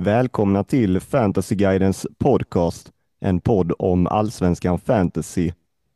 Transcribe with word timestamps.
Välkomna 0.00 0.64
till 0.64 1.00
Fantasyguidens 1.00 2.06
podcast, 2.18 2.92
en 3.20 3.40
podd 3.40 3.72
om 3.78 4.06
allsvenskan 4.06 4.78
fantasy. 4.78 5.52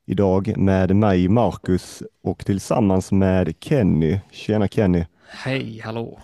Idag 0.07 0.59
med 0.59 0.97
mig 0.97 1.29
Marcus 1.29 2.03
och 2.23 2.47
tillsammans 2.47 3.13
med 3.13 3.55
Kenny. 3.61 4.21
Tjena 4.31 4.69
Kenny! 4.69 5.05
Hej, 5.29 5.81
hallå! 5.85 6.21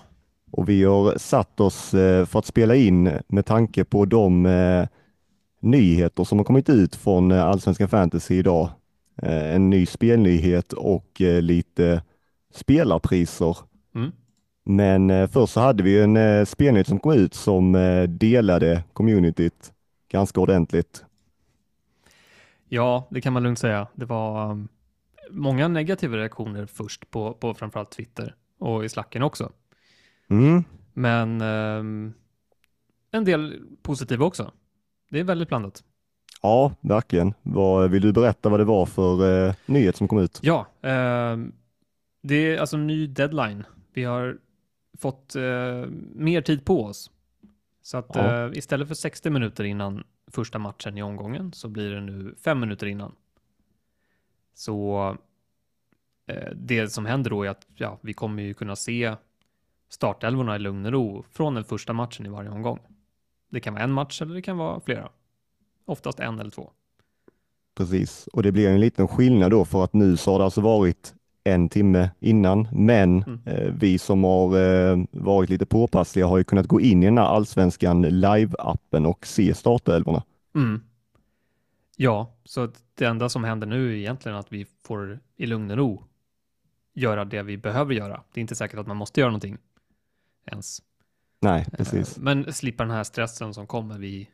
Och 0.50 0.68
vi 0.68 0.84
har 0.84 1.18
satt 1.18 1.60
oss 1.60 1.94
eh, 1.94 2.26
för 2.26 2.38
att 2.38 2.46
spela 2.46 2.74
in 2.74 3.10
med 3.28 3.46
tanke 3.46 3.84
på 3.84 4.04
de 4.04 4.46
eh, 4.46 4.86
nyheter 5.60 6.24
som 6.24 6.38
har 6.38 6.44
kommit 6.44 6.68
ut 6.68 6.96
från 6.96 7.30
eh, 7.30 7.44
allsvenskan 7.44 7.88
fantasy 7.88 8.38
idag. 8.38 8.70
En 9.22 9.70
ny 9.70 9.86
spelnyhet 9.86 10.72
och 10.72 11.20
lite 11.20 12.02
spelarpriser. 12.54 13.56
Mm. 13.94 14.12
Men 14.64 15.28
först 15.28 15.52
så 15.52 15.60
hade 15.60 15.82
vi 15.82 16.00
en 16.02 16.46
spelnyhet 16.46 16.86
som 16.86 16.98
kom 16.98 17.12
ut 17.12 17.34
som 17.34 17.72
delade 18.08 18.84
communityt 18.92 19.72
ganska 20.08 20.40
ordentligt. 20.40 21.04
Ja, 22.68 23.08
det 23.10 23.20
kan 23.20 23.32
man 23.32 23.42
lugnt 23.42 23.58
säga. 23.58 23.86
Det 23.94 24.04
var 24.04 24.50
um, 24.50 24.68
många 25.30 25.68
negativa 25.68 26.16
reaktioner 26.16 26.66
först 26.66 27.10
på, 27.10 27.34
på 27.34 27.54
framförallt 27.54 27.90
Twitter 27.90 28.34
och 28.58 28.84
i 28.84 28.88
slacken 28.88 29.22
också. 29.22 29.52
Mm. 30.30 30.64
Men 30.92 31.42
um, 31.42 32.14
en 33.10 33.24
del 33.24 33.62
positiva 33.82 34.24
också. 34.24 34.52
Det 35.10 35.20
är 35.20 35.24
väldigt 35.24 35.48
blandat. 35.48 35.84
Ja, 36.42 36.72
verkligen. 36.80 37.34
Vad, 37.42 37.90
vill 37.90 38.02
du 38.02 38.12
berätta 38.12 38.48
vad 38.48 38.60
det 38.60 38.64
var 38.64 38.86
för 38.86 39.46
eh, 39.48 39.54
nyhet 39.66 39.96
som 39.96 40.08
kom 40.08 40.18
ut? 40.18 40.38
Ja, 40.42 40.66
eh, 40.82 41.36
det 42.22 42.34
är 42.34 42.58
alltså 42.58 42.76
en 42.76 42.86
ny 42.86 43.06
deadline. 43.06 43.64
Vi 43.94 44.04
har 44.04 44.38
fått 45.00 45.36
eh, 45.36 45.86
mer 46.14 46.40
tid 46.40 46.64
på 46.64 46.84
oss. 46.84 47.10
Så 47.82 47.96
att 47.98 48.10
ja. 48.14 48.46
eh, 48.46 48.58
istället 48.58 48.88
för 48.88 48.94
60 48.94 49.30
minuter 49.30 49.64
innan 49.64 50.04
första 50.26 50.58
matchen 50.58 50.98
i 50.98 51.02
omgången 51.02 51.52
så 51.52 51.68
blir 51.68 51.90
det 51.90 52.00
nu 52.00 52.34
fem 52.44 52.60
minuter 52.60 52.86
innan. 52.86 53.12
Så 54.54 55.08
eh, 56.26 56.50
det 56.54 56.88
som 56.88 57.06
händer 57.06 57.30
då 57.30 57.42
är 57.42 57.48
att 57.48 57.66
ja, 57.74 57.98
vi 58.02 58.12
kommer 58.12 58.42
ju 58.42 58.54
kunna 58.54 58.76
se 58.76 59.16
startelvorna 59.88 60.56
i 60.56 60.58
lugn 60.58 60.86
och 60.86 60.92
ro 60.92 61.24
från 61.30 61.54
den 61.54 61.64
första 61.64 61.92
matchen 61.92 62.26
i 62.26 62.28
varje 62.28 62.50
omgång. 62.50 62.78
Det 63.50 63.60
kan 63.60 63.74
vara 63.74 63.84
en 63.84 63.92
match 63.92 64.22
eller 64.22 64.34
det 64.34 64.42
kan 64.42 64.56
vara 64.56 64.80
flera. 64.80 65.10
Oftast 65.84 66.20
en 66.20 66.40
eller 66.40 66.50
två. 66.50 66.70
Precis, 67.74 68.26
och 68.32 68.42
det 68.42 68.52
blir 68.52 68.68
en 68.68 68.80
liten 68.80 69.08
skillnad 69.08 69.50
då 69.50 69.64
för 69.64 69.84
att 69.84 69.92
nu 69.92 70.16
så 70.16 70.32
har 70.32 70.38
det 70.38 70.44
alltså 70.44 70.60
varit 70.60 71.14
en 71.44 71.68
timme 71.68 72.10
innan, 72.20 72.68
men 72.72 73.22
mm. 73.22 73.40
eh, 73.46 73.74
vi 73.74 73.98
som 73.98 74.24
har 74.24 74.58
eh, 74.58 74.98
varit 75.10 75.50
lite 75.50 75.66
påpassliga 75.66 76.26
har 76.26 76.38
ju 76.38 76.44
kunnat 76.44 76.66
gå 76.66 76.80
in 76.80 77.02
i 77.02 77.06
den 77.06 77.18
här 77.18 77.24
allsvenskan 77.24 78.06
live-appen 78.06 79.06
och 79.06 79.26
se 79.26 79.54
startelvorna. 79.54 80.22
Mm. 80.54 80.82
Ja, 81.96 82.34
så 82.44 82.68
det 82.94 83.04
enda 83.04 83.28
som 83.28 83.44
händer 83.44 83.66
nu 83.66 83.92
är 83.92 83.96
egentligen 83.96 84.38
att 84.38 84.52
vi 84.52 84.66
får 84.84 85.20
i 85.36 85.46
lugn 85.46 85.70
och 85.70 85.76
ro 85.76 86.04
göra 86.94 87.24
det 87.24 87.42
vi 87.42 87.56
behöver 87.56 87.94
göra. 87.94 88.22
Det 88.32 88.40
är 88.40 88.42
inte 88.42 88.54
säkert 88.54 88.78
att 88.78 88.86
man 88.86 88.96
måste 88.96 89.20
göra 89.20 89.30
någonting 89.30 89.58
ens. 90.46 90.82
Nej, 91.40 91.66
precis. 91.76 92.16
Eh, 92.16 92.22
men 92.22 92.52
slippa 92.52 92.84
den 92.84 92.92
här 92.92 93.04
stressen 93.04 93.54
som 93.54 93.66
kommer 93.66 93.98
vid, 93.98 94.26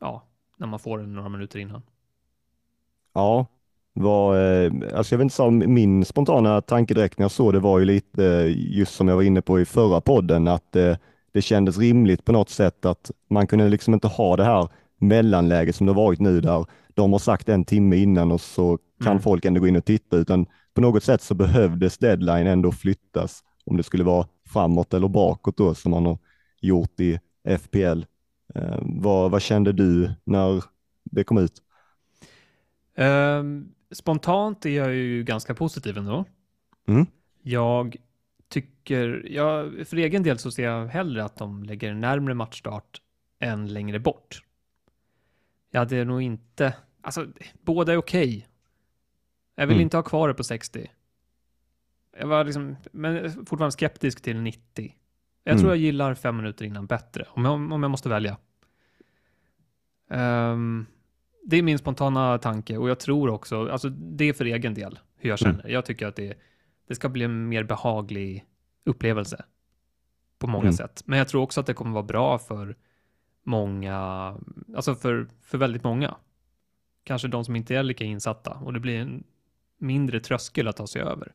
ja, 0.00 0.26
när 0.56 0.66
man 0.66 0.78
får 0.78 0.98
den 0.98 1.14
några 1.14 1.28
minuter 1.28 1.58
innan. 1.58 1.82
Ja, 3.12 3.46
var, 3.96 4.36
eh, 4.36 4.72
alltså 4.94 5.14
jag 5.14 5.18
vet 5.18 5.38
inte, 5.38 5.66
min 5.68 6.04
spontana 6.04 6.60
tanke 6.60 6.94
direkt 6.94 7.18
när 7.18 7.24
jag 7.24 7.30
såg 7.30 7.52
det 7.52 7.58
var 7.58 7.78
ju 7.78 7.84
lite 7.84 8.22
just 8.56 8.94
som 8.94 9.08
jag 9.08 9.16
var 9.16 9.22
inne 9.22 9.42
på 9.42 9.60
i 9.60 9.64
förra 9.64 10.00
podden, 10.00 10.48
att 10.48 10.76
eh, 10.76 10.96
det 11.32 11.42
kändes 11.42 11.78
rimligt 11.78 12.24
på 12.24 12.32
något 12.32 12.50
sätt 12.50 12.84
att 12.84 13.10
man 13.30 13.46
kunde 13.46 13.68
liksom 13.68 13.94
inte 13.94 14.08
ha 14.08 14.36
det 14.36 14.44
här 14.44 14.68
mellanläget 14.98 15.76
som 15.76 15.86
det 15.86 15.92
varit 15.92 16.20
nu 16.20 16.40
där 16.40 16.66
de 16.94 17.12
har 17.12 17.18
sagt 17.18 17.48
en 17.48 17.64
timme 17.64 17.96
innan 17.96 18.32
och 18.32 18.40
så 18.40 18.78
kan 19.00 19.12
mm. 19.12 19.22
folk 19.22 19.44
ändå 19.44 19.60
gå 19.60 19.66
in 19.66 19.76
och 19.76 19.84
titta, 19.84 20.16
utan 20.16 20.46
på 20.74 20.80
något 20.80 21.02
sätt 21.02 21.22
så 21.22 21.34
behövdes 21.34 21.98
deadline 21.98 22.46
ändå 22.46 22.72
flyttas 22.72 23.42
om 23.64 23.76
det 23.76 23.82
skulle 23.82 24.04
vara 24.04 24.26
framåt 24.48 24.94
eller 24.94 25.08
bakåt 25.08 25.56
då 25.56 25.74
som 25.74 25.90
man 25.90 26.06
har 26.06 26.18
gjort 26.60 27.00
i 27.00 27.18
FPL. 27.58 28.02
Eh, 28.54 28.78
vad, 28.82 29.30
vad 29.30 29.42
kände 29.42 29.72
du 29.72 30.10
när 30.24 30.64
det 31.04 31.24
kom 31.24 31.38
ut? 31.38 31.62
Um, 32.98 33.72
spontant 33.90 34.66
är 34.66 34.70
jag 34.70 34.94
ju 34.94 35.24
ganska 35.24 35.54
positiv 35.54 35.98
ändå. 35.98 36.24
Mm. 36.88 37.06
Jag 37.42 37.96
tycker, 38.48 39.26
jag, 39.30 39.86
för 39.88 39.96
egen 39.96 40.22
del 40.22 40.38
så 40.38 40.50
ser 40.50 40.64
jag 40.64 40.86
hellre 40.86 41.24
att 41.24 41.36
de 41.36 41.62
lägger 41.62 41.94
närmre 41.94 42.34
matchstart 42.34 43.00
än 43.38 43.72
längre 43.72 43.98
bort. 43.98 44.42
Jag 45.70 45.80
hade 45.80 46.04
nog 46.04 46.22
inte, 46.22 46.74
alltså 47.00 47.26
båda 47.62 47.92
är 47.92 47.96
okej. 47.96 48.28
Okay. 48.28 48.42
Jag 49.54 49.66
vill 49.66 49.76
mm. 49.76 49.82
inte 49.82 49.96
ha 49.96 50.02
kvar 50.02 50.28
det 50.28 50.34
på 50.34 50.44
60. 50.44 50.90
Jag 52.18 52.26
var 52.26 52.44
liksom, 52.44 52.76
men 52.92 53.32
fortfarande 53.32 53.72
skeptisk 53.72 54.22
till 54.22 54.36
90. 54.36 54.94
Jag 55.44 55.52
mm. 55.52 55.60
tror 55.60 55.72
jag 55.72 55.78
gillar 55.78 56.14
fem 56.14 56.36
minuter 56.36 56.64
innan 56.64 56.86
bättre, 56.86 57.26
om 57.28 57.44
jag, 57.44 57.54
om 57.54 57.82
jag 57.82 57.90
måste 57.90 58.08
välja. 58.08 58.36
Um, 60.08 60.86
det 61.48 61.56
är 61.56 61.62
min 61.62 61.78
spontana 61.78 62.38
tanke 62.38 62.76
och 62.76 62.90
jag 62.90 63.00
tror 63.00 63.28
också, 63.30 63.68
alltså 63.68 63.88
det 63.88 64.24
är 64.24 64.32
för 64.32 64.44
egen 64.44 64.74
del 64.74 64.98
hur 65.16 65.30
jag 65.30 65.42
mm. 65.42 65.52
känner. 65.52 65.64
Mm. 65.64 65.72
Jag 65.72 65.84
tycker 65.84 66.06
att 66.06 66.16
det, 66.16 66.38
det 66.88 66.94
ska 66.94 67.08
bli 67.08 67.24
en 67.24 67.48
mer 67.48 67.64
behaglig 67.64 68.44
upplevelse 68.84 69.44
på 70.38 70.46
många 70.46 70.62
mm. 70.62 70.72
sätt. 70.72 71.02
Men 71.04 71.18
jag 71.18 71.28
tror 71.28 71.42
också 71.42 71.60
att 71.60 71.66
det 71.66 71.74
kommer 71.74 71.92
vara 71.92 72.02
bra 72.02 72.38
för 72.38 72.76
många, 73.42 73.96
alltså 74.76 74.94
för, 74.94 75.28
för 75.42 75.58
väldigt 75.58 75.84
många. 75.84 76.16
Kanske 77.04 77.28
de 77.28 77.44
som 77.44 77.56
inte 77.56 77.76
är 77.76 77.82
lika 77.82 78.04
insatta 78.04 78.50
och 78.50 78.72
det 78.72 78.80
blir 78.80 78.98
en 78.98 79.24
mindre 79.78 80.20
tröskel 80.20 80.68
att 80.68 80.76
ta 80.76 80.86
sig 80.86 81.02
över. 81.02 81.34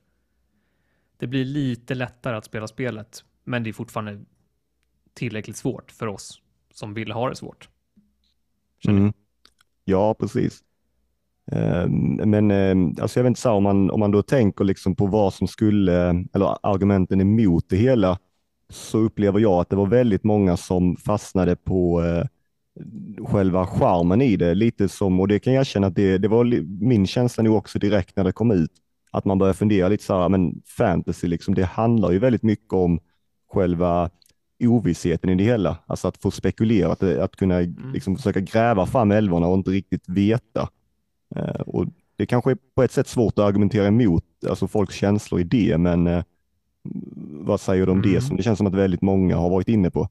Det 1.17 1.27
blir 1.27 1.45
lite 1.45 1.95
lättare 1.95 2.35
att 2.35 2.45
spela 2.45 2.67
spelet, 2.67 3.25
men 3.43 3.63
det 3.63 3.69
är 3.69 3.73
fortfarande 3.73 4.25
tillräckligt 5.13 5.57
svårt 5.57 5.91
för 5.91 6.07
oss 6.07 6.41
som 6.73 6.93
vill 6.93 7.11
ha 7.11 7.29
det 7.29 7.35
svårt. 7.35 7.69
Mm. 8.87 9.13
Ja, 9.91 10.13
precis. 10.13 10.59
Eh, 11.51 11.87
men 12.25 12.51
eh, 12.51 13.01
alltså 13.01 13.19
jag 13.19 13.23
vet 13.23 13.29
inte, 13.29 13.49
om, 13.49 13.63
man, 13.63 13.91
om 13.91 13.99
man 13.99 14.11
då 14.11 14.21
tänker 14.21 14.63
liksom 14.63 14.95
på 14.95 15.05
vad 15.05 15.33
som 15.33 15.47
skulle, 15.47 16.25
eller 16.33 16.57
argumenten 16.63 17.21
emot 17.21 17.65
det 17.69 17.75
hela, 17.77 18.19
så 18.69 18.97
upplever 18.97 19.39
jag 19.39 19.53
att 19.53 19.69
det 19.69 19.75
var 19.75 19.85
väldigt 19.87 20.23
många 20.23 20.57
som 20.57 20.95
fastnade 20.95 21.55
på 21.55 22.03
eh, 22.03 22.25
själva 23.25 23.65
charmen 23.67 24.21
i 24.21 24.35
det. 24.35 24.53
Lite 24.55 24.89
som, 24.89 25.19
och 25.19 25.27
det 25.27 25.39
kan 25.39 25.53
jag 25.53 25.65
känna 25.65 25.87
att 25.87 25.95
det, 25.95 26.17
det 26.17 26.27
var 26.27 26.43
min 26.83 27.07
känsla 27.07 27.43
nu 27.43 27.49
också 27.49 27.79
direkt 27.79 28.15
när 28.15 28.23
det 28.23 28.31
kom 28.31 28.51
ut, 28.51 28.71
att 29.11 29.25
man 29.25 29.37
började 29.37 29.57
fundera 29.57 29.87
lite 29.87 30.03
så 30.03 30.21
här, 30.21 30.29
men 30.29 30.61
fantasy, 30.77 31.27
liksom, 31.27 31.55
det 31.55 31.65
handlar 31.65 32.11
ju 32.11 32.19
väldigt 32.19 32.43
mycket 32.43 32.73
om 32.73 32.99
själva 33.53 34.09
ovissheten 34.67 35.29
i 35.29 35.35
det 35.35 35.43
hela. 35.43 35.77
Alltså 35.85 36.07
att 36.07 36.17
få 36.17 36.31
spekulera, 36.31 36.91
att, 36.91 37.03
att 37.03 37.35
kunna 37.35 37.55
mm. 37.55 37.91
liksom, 37.93 38.15
försöka 38.15 38.39
gräva 38.39 38.85
fram 38.85 39.11
älvorna 39.11 39.47
och 39.47 39.57
inte 39.57 39.71
riktigt 39.71 40.09
veta. 40.09 40.69
Uh, 41.35 41.61
och 41.61 41.85
det 42.15 42.25
kanske 42.25 42.51
är 42.51 42.57
på 42.75 42.83
ett 42.83 42.91
sätt 42.91 43.07
svårt 43.07 43.39
att 43.39 43.45
argumentera 43.45 43.87
emot 43.87 44.23
alltså 44.49 44.67
folks 44.67 44.95
känslor 44.95 45.41
i 45.41 45.43
det, 45.43 45.77
men 45.77 46.07
uh, 46.07 46.23
vad 47.45 47.61
säger 47.61 47.85
du 47.85 47.91
om 47.91 47.99
mm. 47.99 48.13
det 48.13 48.21
som 48.21 48.37
det 48.37 48.43
känns 48.43 48.57
som 48.57 48.67
att 48.67 48.75
väldigt 48.75 49.01
många 49.01 49.37
har 49.37 49.49
varit 49.49 49.67
inne 49.67 49.91
på? 49.91 50.09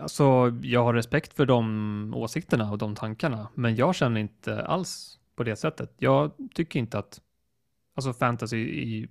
Alltså, 0.00 0.58
jag 0.62 0.84
har 0.84 0.94
respekt 0.94 1.32
för 1.32 1.46
de 1.46 2.14
åsikterna 2.16 2.70
och 2.70 2.78
de 2.78 2.94
tankarna, 2.94 3.48
men 3.54 3.76
jag 3.76 3.94
känner 3.94 4.20
inte 4.20 4.62
alls 4.62 5.18
på 5.36 5.44
det 5.44 5.56
sättet. 5.56 5.94
Jag 5.98 6.30
tycker 6.54 6.78
inte 6.78 6.98
att, 6.98 7.20
alltså 7.94 8.12
fantasy 8.12 8.56
i, 8.58 9.08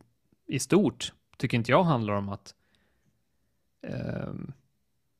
i 0.47 0.59
stort, 0.59 1.13
tycker 1.37 1.57
inte 1.57 1.71
jag 1.71 1.83
handlar 1.83 2.13
om 2.13 2.29
att 2.29 2.53
eh, 3.83 4.33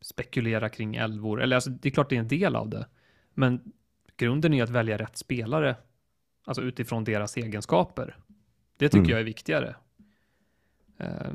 spekulera 0.02 0.70
kring 0.70 0.96
älvor. 0.96 1.42
Eller 1.42 1.56
alltså, 1.56 1.70
det 1.70 1.90
är 1.90 1.94
klart 1.94 2.10
det 2.10 2.16
är 2.16 2.20
en 2.20 2.28
del 2.28 2.56
av 2.56 2.70
det. 2.70 2.88
Men 3.34 3.72
grunden 4.18 4.54
är 4.54 4.64
att 4.64 4.70
välja 4.70 4.98
rätt 4.98 5.18
spelare, 5.18 5.76
alltså 6.46 6.62
utifrån 6.62 7.04
deras 7.04 7.38
egenskaper. 7.38 8.18
Det 8.78 8.90
tycker 8.90 9.00
mm. 9.00 9.10
jag 9.10 9.20
är 9.20 9.24
viktigare. 9.24 9.76
Eh, 10.98 11.32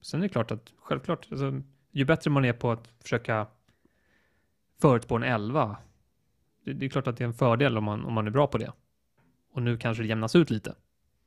sen 0.00 0.20
är 0.20 0.22
det 0.22 0.28
klart 0.28 0.50
att, 0.50 0.72
självklart, 0.78 1.28
alltså, 1.30 1.62
ju 1.90 2.04
bättre 2.04 2.30
man 2.30 2.44
är 2.44 2.52
på 2.52 2.70
att 2.70 2.88
försöka 3.02 3.46
förutspå 4.80 5.16
en 5.16 5.22
elva, 5.22 5.76
det, 6.64 6.72
det, 6.72 6.86
är 6.86 6.90
klart 6.90 7.06
att 7.06 7.16
det 7.16 7.24
är 7.24 7.28
en 7.28 7.34
fördel 7.34 7.78
om 7.78 7.84
man, 7.84 8.04
om 8.04 8.12
man 8.12 8.26
är 8.26 8.30
bra 8.30 8.46
på 8.46 8.58
det. 8.58 8.72
Och 9.52 9.62
nu 9.62 9.76
kanske 9.76 10.02
det 10.02 10.08
jämnas 10.08 10.36
ut 10.36 10.50
lite. 10.50 10.74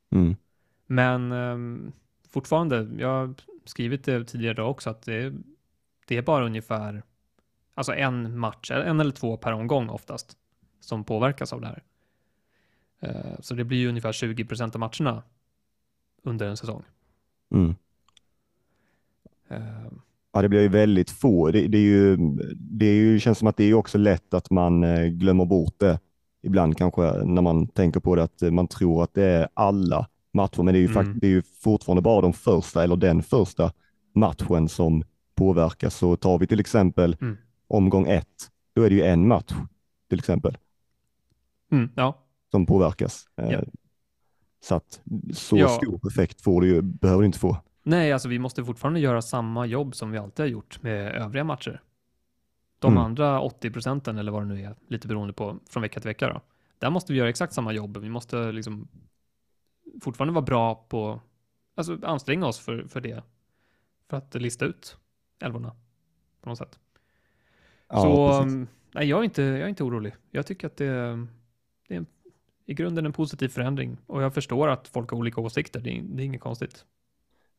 Mm. 0.09 0.35
Men 0.85 1.31
eh, 1.31 1.91
fortfarande, 2.35 2.87
jag 2.97 3.41
skrivit 3.65 4.03
det 4.03 4.25
tidigare 4.25 4.63
också, 4.63 4.89
att 4.89 5.01
det, 5.01 5.33
det 6.07 6.17
är 6.17 6.21
bara 6.21 6.45
ungefär 6.45 7.03
alltså 7.73 7.93
en 7.93 8.39
match, 8.39 8.71
en 8.71 8.99
eller 8.99 9.11
två 9.11 9.37
per 9.37 9.51
omgång 9.51 9.89
oftast, 9.89 10.37
som 10.79 11.03
påverkas 11.03 11.53
av 11.53 11.61
det 11.61 11.67
här. 11.67 11.83
Uh, 13.03 13.39
så 13.39 13.53
det 13.53 13.63
blir 13.63 13.77
ju 13.77 13.89
ungefär 13.89 14.11
20 14.11 14.45
procent 14.45 14.75
av 14.75 14.79
matcherna 14.79 15.23
under 16.23 16.47
en 16.47 16.57
säsong. 16.57 16.83
Mm. 17.51 17.75
Uh, 19.51 19.91
Ja, 20.33 20.41
det 20.41 20.49
blir 20.49 20.61
ju 20.61 20.67
väldigt 20.67 21.09
få. 21.09 21.51
Det, 21.51 21.67
det, 21.67 21.77
är 21.77 21.81
ju, 21.81 22.17
det 22.55 22.85
är 22.85 22.93
ju, 22.93 23.19
känns 23.19 23.37
som 23.37 23.47
att 23.47 23.57
det 23.57 23.63
är 23.63 23.73
också 23.73 23.97
lätt 23.97 24.33
att 24.33 24.51
man 24.51 24.83
eh, 24.83 25.05
glömmer 25.05 25.45
bort 25.45 25.79
det 25.79 25.99
ibland 26.43 26.77
kanske 26.77 27.01
när 27.23 27.41
man 27.41 27.67
tänker 27.67 27.99
på 27.99 28.15
det, 28.15 28.23
att 28.23 28.41
man 28.41 28.67
tror 28.67 29.03
att 29.03 29.13
det 29.13 29.25
är 29.25 29.47
alla 29.53 30.07
matcher, 30.35 30.63
men 30.63 30.73
det 30.73 30.79
är 30.79 30.81
ju, 30.81 30.87
mm. 30.87 31.19
det 31.19 31.27
är 31.27 31.31
ju 31.31 31.41
fortfarande 31.41 32.01
bara 32.01 32.21
de 32.21 32.33
första 32.33 32.83
eller 32.83 32.95
den 32.95 33.23
första 33.23 33.71
matchen 34.13 34.69
som 34.69 35.03
påverkas. 35.35 35.95
Så 35.95 36.15
tar 36.15 36.39
vi 36.39 36.47
till 36.47 36.59
exempel 36.59 37.17
mm. 37.21 37.37
omgång 37.67 38.07
ett, 38.07 38.51
då 38.75 38.81
är 38.81 38.89
det 38.89 38.95
ju 38.95 39.03
en 39.03 39.27
match 39.27 39.53
till 40.09 40.19
exempel. 40.19 40.57
Mm, 41.71 41.89
ja. 41.95 42.23
Som 42.51 42.65
påverkas. 42.65 43.27
Eh, 43.37 43.51
ja. 43.51 43.61
Så 44.63 44.75
att 44.75 45.01
så 45.33 45.57
ja. 45.57 45.67
stor 45.67 46.07
effekt 46.07 46.41
får 46.41 46.61
det 46.61 46.67
ju, 46.67 46.81
behöver 46.81 47.21
det 47.21 47.25
inte 47.25 47.39
få. 47.39 47.57
Nej, 47.83 48.13
alltså 48.13 48.29
vi 48.29 48.39
måste 48.39 48.65
fortfarande 48.65 48.99
göra 48.99 49.21
samma 49.21 49.65
jobb 49.65 49.95
som 49.95 50.11
vi 50.11 50.17
alltid 50.17 50.43
har 50.43 50.47
gjort 50.49 50.83
med 50.83 51.15
övriga 51.15 51.43
matcher. 51.43 51.81
De 52.79 52.91
mm. 52.91 53.03
andra 53.03 53.41
80 53.41 53.71
procenten 53.71 54.17
eller 54.17 54.31
vad 54.31 54.41
det 54.41 54.45
nu 54.45 54.61
är, 54.61 54.75
lite 54.87 55.07
beroende 55.07 55.33
på 55.33 55.59
från 55.69 55.83
vecka 55.83 55.99
till 55.99 56.07
vecka 56.07 56.27
då. 56.27 56.41
Där 56.79 56.89
måste 56.89 57.13
vi 57.13 57.19
göra 57.19 57.29
exakt 57.29 57.53
samma 57.53 57.73
jobb. 57.73 57.97
Vi 57.97 58.09
måste 58.09 58.51
liksom 58.51 58.87
fortfarande 60.01 60.33
vara 60.33 60.45
bra 60.45 60.75
på, 60.75 61.21
alltså 61.75 61.97
anstränga 62.03 62.47
oss 62.47 62.59
för, 62.59 62.87
för 62.87 63.01
det. 63.01 63.23
För 64.09 64.17
att 64.17 64.35
lista 64.35 64.65
ut 64.65 64.97
älvorna 65.41 65.75
på 66.41 66.49
något 66.49 66.57
sätt. 66.57 66.79
Ja, 67.89 68.01
Så 68.01 68.41
precis. 68.43 68.69
nej, 68.93 69.07
jag 69.07 69.19
är, 69.19 69.23
inte, 69.23 69.41
jag 69.41 69.61
är 69.61 69.67
inte 69.67 69.83
orolig. 69.83 70.13
Jag 70.31 70.45
tycker 70.45 70.67
att 70.67 70.77
det, 70.77 70.85
det 71.87 71.93
är 71.93 71.97
en, 71.97 72.05
i 72.65 72.73
grunden 72.73 73.05
en 73.05 73.13
positiv 73.13 73.47
förändring. 73.47 73.97
Och 74.07 74.23
jag 74.23 74.33
förstår 74.33 74.67
att 74.67 74.87
folk 74.87 75.09
har 75.09 75.17
olika 75.17 75.41
åsikter. 75.41 75.79
Det 75.79 75.97
är, 75.97 76.01
det 76.01 76.23
är 76.23 76.25
inget 76.25 76.41
konstigt. 76.41 76.85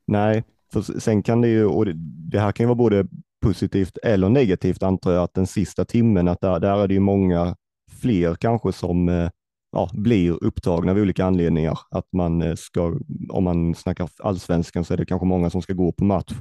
Nej, 0.06 0.44
för 0.72 0.80
sen 0.82 1.22
kan 1.22 1.40
det 1.40 1.48
ju, 1.48 1.64
och 1.64 1.84
det, 1.84 1.92
det 2.30 2.40
här 2.40 2.52
kan 2.52 2.64
ju 2.64 2.68
vara 2.68 2.74
både 2.76 3.06
positivt 3.42 3.98
eller 4.02 4.28
negativt 4.28 4.82
antar 4.82 5.12
jag, 5.12 5.22
att 5.22 5.34
den 5.34 5.46
sista 5.46 5.84
timmen, 5.84 6.28
att 6.28 6.40
där, 6.40 6.60
där 6.60 6.78
är 6.78 6.88
det 6.88 6.94
ju 6.94 7.00
många 7.00 7.56
fler 8.00 8.34
kanske 8.34 8.72
som 8.72 9.08
eh, 9.08 9.30
ja, 9.72 9.90
blir 9.92 10.44
upptagna 10.44 10.92
av 10.92 10.98
olika 10.98 11.24
anledningar. 11.24 11.78
Att 11.90 12.12
man 12.12 12.42
eh, 12.42 12.54
ska, 12.54 12.98
om 13.28 13.44
man 13.44 13.74
snackar 13.74 14.10
allsvenskan 14.18 14.84
så 14.84 14.94
är 14.94 14.98
det 14.98 15.06
kanske 15.06 15.26
många 15.26 15.50
som 15.50 15.62
ska 15.62 15.72
gå 15.72 15.92
på 15.92 16.04
match 16.04 16.32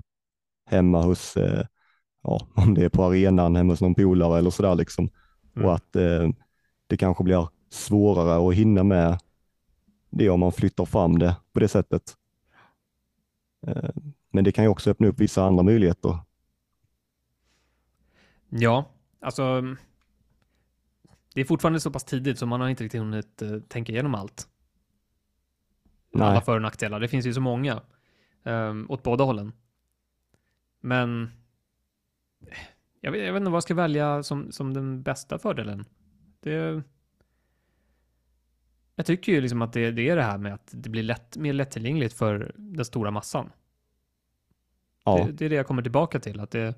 hemma 0.65 1.01
hos, 1.01 1.37
eh, 1.37 1.65
ja, 2.23 2.47
om 2.55 2.73
det 2.73 2.85
är 2.85 2.89
på 2.89 3.03
arenan, 3.03 3.55
hemma 3.55 3.73
hos 3.73 3.81
någon 3.81 3.95
polare 3.95 4.39
eller 4.39 4.49
sådär 4.49 4.75
liksom. 4.75 5.09
Mm. 5.55 5.67
Och 5.67 5.75
att 5.75 5.95
eh, 5.95 6.29
det 6.87 6.97
kanske 6.97 7.23
blir 7.23 7.47
svårare 7.69 8.49
att 8.49 8.55
hinna 8.55 8.83
med 8.83 9.19
det 10.09 10.29
om 10.29 10.39
man 10.39 10.51
flyttar 10.51 10.85
fram 10.85 11.19
det 11.19 11.35
på 11.53 11.59
det 11.59 11.67
sättet. 11.67 12.13
Eh, 13.67 13.89
men 14.31 14.43
det 14.43 14.51
kan 14.51 14.63
ju 14.63 14.69
också 14.69 14.89
öppna 14.89 15.07
upp 15.07 15.19
vissa 15.19 15.43
andra 15.43 15.63
möjligheter. 15.63 16.19
Ja, 18.49 18.85
alltså 19.21 19.63
det 21.35 21.41
är 21.41 21.45
fortfarande 21.45 21.79
så 21.79 21.91
pass 21.91 22.03
tidigt 22.03 22.39
så 22.39 22.45
man 22.45 22.61
har 22.61 22.69
inte 22.69 22.83
riktigt 22.83 23.01
hunnit 23.01 23.41
uh, 23.41 23.59
tänka 23.61 23.91
igenom 23.91 24.15
allt. 24.15 24.47
Nej. 26.11 26.27
Alla 26.27 26.41
för 26.41 26.55
och 26.55 26.61
nackdelar. 26.61 26.99
Det 26.99 27.07
finns 27.07 27.25
ju 27.25 27.33
så 27.33 27.41
många 27.41 27.81
um, 28.43 28.85
åt 28.91 29.03
båda 29.03 29.23
hållen. 29.23 29.53
Men 30.81 31.31
jag 33.01 33.11
vet, 33.11 33.25
jag 33.25 33.33
vet 33.33 33.39
inte 33.39 33.51
vad 33.51 33.57
jag 33.57 33.63
ska 33.63 33.73
välja 33.73 34.23
som, 34.23 34.51
som 34.51 34.73
den 34.73 35.03
bästa 35.03 35.39
fördelen. 35.39 35.85
Det, 36.39 36.83
jag 38.95 39.05
tycker 39.05 39.31
ju 39.31 39.41
liksom 39.41 39.61
att 39.61 39.73
det, 39.73 39.91
det 39.91 40.09
är 40.09 40.15
det 40.15 40.23
här 40.23 40.37
med 40.37 40.53
att 40.53 40.69
det 40.71 40.89
blir 40.89 41.03
lätt, 41.03 41.37
mer 41.37 41.53
lättillgängligt 41.53 42.13
för 42.13 42.51
den 42.55 42.85
stora 42.85 43.11
massan. 43.11 43.51
Ja. 45.05 45.25
Det, 45.25 45.31
det, 45.31 45.45
är 45.45 45.49
det 45.49 45.55
jag 45.55 45.67
kommer 45.67 45.81
tillbaka 45.81 46.19
till. 46.19 46.39
Att 46.39 46.51
det, 46.51 46.75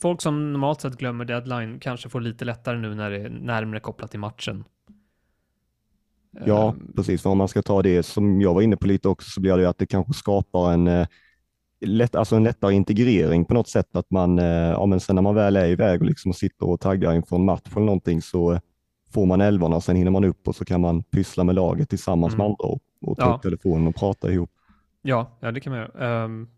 folk 0.00 0.22
som 0.22 0.52
normalt 0.52 0.80
sett 0.80 0.96
glömmer 0.96 1.24
deadline 1.24 1.80
kanske 1.80 2.08
får 2.08 2.20
lite 2.20 2.44
lättare 2.44 2.78
nu 2.78 2.94
när 2.94 3.10
det 3.10 3.16
är 3.16 3.28
närmre 3.28 3.80
kopplat 3.80 4.10
till 4.10 4.20
matchen. 4.20 4.64
Ja, 6.44 6.74
um, 6.76 6.92
precis. 6.96 7.22
För 7.22 7.30
om 7.30 7.38
man 7.38 7.48
ska 7.48 7.62
ta 7.62 7.82
det 7.82 8.02
som 8.02 8.40
jag 8.40 8.54
var 8.54 8.62
inne 8.62 8.76
på 8.76 8.86
lite 8.86 9.08
också 9.08 9.30
så 9.30 9.40
blir 9.40 9.56
det 9.56 9.68
att 9.68 9.78
det 9.78 9.86
kanske 9.86 10.12
skapar 10.12 10.72
en, 10.72 10.86
eh, 10.86 11.06
lätt, 11.80 12.14
alltså 12.14 12.36
en 12.36 12.44
lättare 12.44 12.74
integrering 12.74 13.44
på 13.44 13.54
något 13.54 13.68
sätt. 13.68 13.96
Att 13.96 14.10
man, 14.10 14.38
eh, 14.38 14.44
ja, 14.46 14.86
men 14.86 15.00
sen 15.00 15.14
när 15.14 15.22
man 15.22 15.34
väl 15.34 15.56
är 15.56 15.66
iväg 15.66 16.00
och 16.00 16.06
liksom 16.06 16.32
sitter 16.32 16.68
och 16.68 16.80
taggar 16.80 17.14
inför 17.14 17.36
en 17.36 17.44
match 17.44 17.72
eller 17.72 17.86
någonting 17.86 18.22
så 18.22 18.60
får 19.10 19.26
man 19.26 19.40
älvorna, 19.40 19.80
sen 19.80 19.96
hinner 19.96 20.10
man 20.10 20.24
upp 20.24 20.48
och 20.48 20.56
så 20.56 20.64
kan 20.64 20.80
man 20.80 21.02
pyssla 21.02 21.44
med 21.44 21.54
laget 21.54 21.88
tillsammans 21.88 22.34
mm. 22.34 22.38
med 22.38 22.46
andra 22.46 22.64
och, 22.64 22.80
och 23.00 23.16
ta 23.16 23.24
ja. 23.24 23.34
upp 23.34 23.42
telefonen 23.42 23.86
och 23.86 23.96
prata 23.96 24.32
ihop. 24.32 24.50
Ja, 25.02 25.38
ja 25.40 25.52
det 25.52 25.60
kan 25.60 25.72
man 25.72 25.80
göra. 25.80 26.24
Um, 26.24 26.48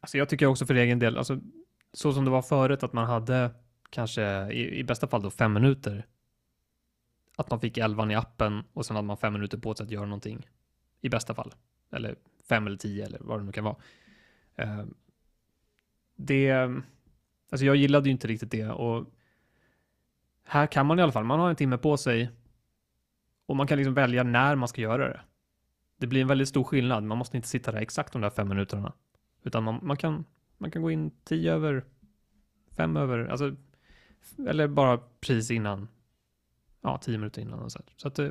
alltså 0.00 0.18
jag 0.18 0.28
tycker 0.28 0.46
också 0.46 0.66
för 0.66 0.74
egen 0.74 0.98
del, 0.98 1.18
alltså 1.18 1.38
så 1.94 2.12
som 2.12 2.24
det 2.24 2.30
var 2.30 2.42
förut, 2.42 2.82
att 2.82 2.92
man 2.92 3.06
hade 3.06 3.50
kanske 3.90 4.52
i, 4.52 4.78
i 4.78 4.84
bästa 4.84 5.06
fall 5.06 5.22
då 5.22 5.30
fem 5.30 5.52
minuter. 5.52 6.06
Att 7.36 7.50
man 7.50 7.60
fick 7.60 7.78
elvan 7.78 8.10
i 8.10 8.14
appen 8.14 8.62
och 8.72 8.86
sen 8.86 8.96
hade 8.96 9.06
man 9.06 9.16
fem 9.16 9.32
minuter 9.32 9.58
på 9.58 9.74
sig 9.74 9.84
att 9.84 9.90
göra 9.90 10.06
någonting. 10.06 10.46
I 11.00 11.08
bästa 11.08 11.34
fall. 11.34 11.54
Eller 11.90 12.16
fem 12.48 12.66
eller 12.66 12.76
tio 12.76 13.06
eller 13.06 13.18
vad 13.20 13.40
det 13.40 13.44
nu 13.44 13.52
kan 13.52 13.64
vara. 13.64 13.76
Uh, 14.62 14.84
det, 16.16 16.52
alltså 17.50 17.66
jag 17.66 17.76
gillade 17.76 18.08
ju 18.08 18.12
inte 18.12 18.28
riktigt 18.28 18.50
det 18.50 18.68
och 18.68 19.06
här 20.44 20.66
kan 20.66 20.86
man 20.86 20.98
i 20.98 21.02
alla 21.02 21.12
fall, 21.12 21.24
man 21.24 21.40
har 21.40 21.50
en 21.50 21.56
timme 21.56 21.78
på 21.78 21.96
sig 21.96 22.30
och 23.46 23.56
man 23.56 23.66
kan 23.66 23.78
liksom 23.78 23.94
välja 23.94 24.22
när 24.22 24.56
man 24.56 24.68
ska 24.68 24.80
göra 24.80 25.08
det. 25.08 25.20
Det 25.96 26.06
blir 26.06 26.20
en 26.20 26.28
väldigt 26.28 26.48
stor 26.48 26.64
skillnad. 26.64 27.04
Man 27.04 27.18
måste 27.18 27.36
inte 27.36 27.48
sitta 27.48 27.72
där 27.72 27.80
exakt 27.80 28.12
de 28.12 28.22
där 28.22 28.30
fem 28.30 28.48
minuterna, 28.48 28.92
utan 29.42 29.62
man, 29.62 29.80
man 29.82 29.96
kan 29.96 30.24
man 30.58 30.70
kan 30.70 30.82
gå 30.82 30.90
in 30.90 31.10
tio 31.24 31.52
över, 31.52 31.84
fem 32.76 32.96
över, 32.96 33.26
alltså, 33.26 33.56
eller 34.48 34.68
bara 34.68 34.98
precis 35.20 35.50
innan. 35.50 35.88
Ja, 36.80 36.98
tio 36.98 37.18
minuter 37.18 37.42
innan. 37.42 37.58
Och 37.58 37.72
så, 37.72 37.80
så 37.96 38.08
att, 38.08 38.18
eh, 38.18 38.30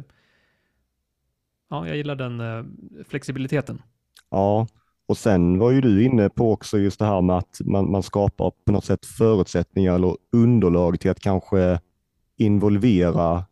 ja, 1.69 1.87
jag 1.87 1.97
gillar 1.97 2.15
den 2.15 2.39
eh, 2.39 2.65
flexibiliteten. 3.03 3.81
Ja, 4.29 4.67
och 5.05 5.17
sen 5.17 5.59
var 5.59 5.71
ju 5.71 5.81
du 5.81 6.03
inne 6.03 6.29
på 6.29 6.51
också 6.51 6.77
just 6.77 6.99
det 6.99 7.05
här 7.05 7.21
med 7.21 7.37
att 7.37 7.61
man, 7.65 7.91
man 7.91 8.03
skapar 8.03 8.51
på 8.65 8.71
något 8.71 8.85
sätt 8.85 9.05
förutsättningar 9.05 9.95
eller 9.95 10.17
underlag 10.31 10.99
till 10.99 11.11
att 11.11 11.19
kanske 11.19 11.79
involvera 12.37 13.45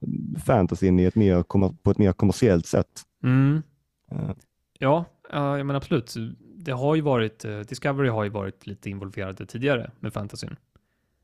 fantasyn 0.46 1.00
i 1.00 1.04
ett 1.04 1.16
mer, 1.16 1.44
på 1.84 1.92
ett 1.92 1.98
mer 1.98 2.14
kommersiellt 2.14 2.66
sätt. 2.66 3.02
Mm. 3.24 3.62
Uh. 4.12 4.32
Ja, 4.80 5.06
uh, 5.34 5.64
men 5.64 5.72
absolut 5.72 6.16
det 6.64 6.72
har 6.72 6.96
ju 6.96 7.02
varit, 7.02 7.46
uh, 7.46 7.60
Discovery 7.60 8.10
har 8.10 8.24
ju 8.24 8.30
varit 8.30 8.68
lite 8.68 8.90
involverade 8.90 9.46
tidigare 9.46 9.92
med 10.00 10.14
fantasyn. 10.14 10.56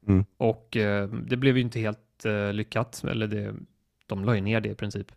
Mm. 0.08 0.26
Och 0.38 0.76
uh, 0.76 1.08
det 1.08 1.38
blev 1.38 1.58
ju 1.58 1.64
inte 1.64 1.80
helt 1.80 2.26
uh, 2.26 2.54
lyckat, 2.54 3.04
eller 3.04 3.28
det, 3.28 3.56
de 4.06 4.26
la 4.26 4.36
ju 4.36 4.42
ner 4.42 4.62
det 4.62 4.70
i 4.70 4.76
princip. 4.76 5.12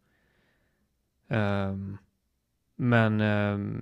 Um, 1.29 1.99
men 2.77 3.21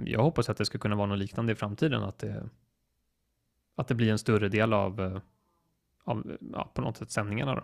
jag 0.07 0.23
hoppas 0.23 0.49
att 0.49 0.57
det 0.57 0.65
ska 0.65 0.79
kunna 0.79 0.97
vara 0.97 1.07
något 1.07 1.19
liknande 1.19 1.53
i 1.53 1.55
framtiden, 1.55 2.03
att 2.03 2.19
det, 2.19 2.49
att 3.77 3.89
det 3.89 3.95
blir 3.95 4.11
en 4.13 4.19
större 4.19 4.49
del 4.49 4.73
av, 4.73 5.21
av 6.05 6.37
ja, 6.53 6.71
på 6.75 6.81
något 6.81 6.97
sätt 6.97 7.11
sändningarna. 7.11 7.55
Då. 7.55 7.63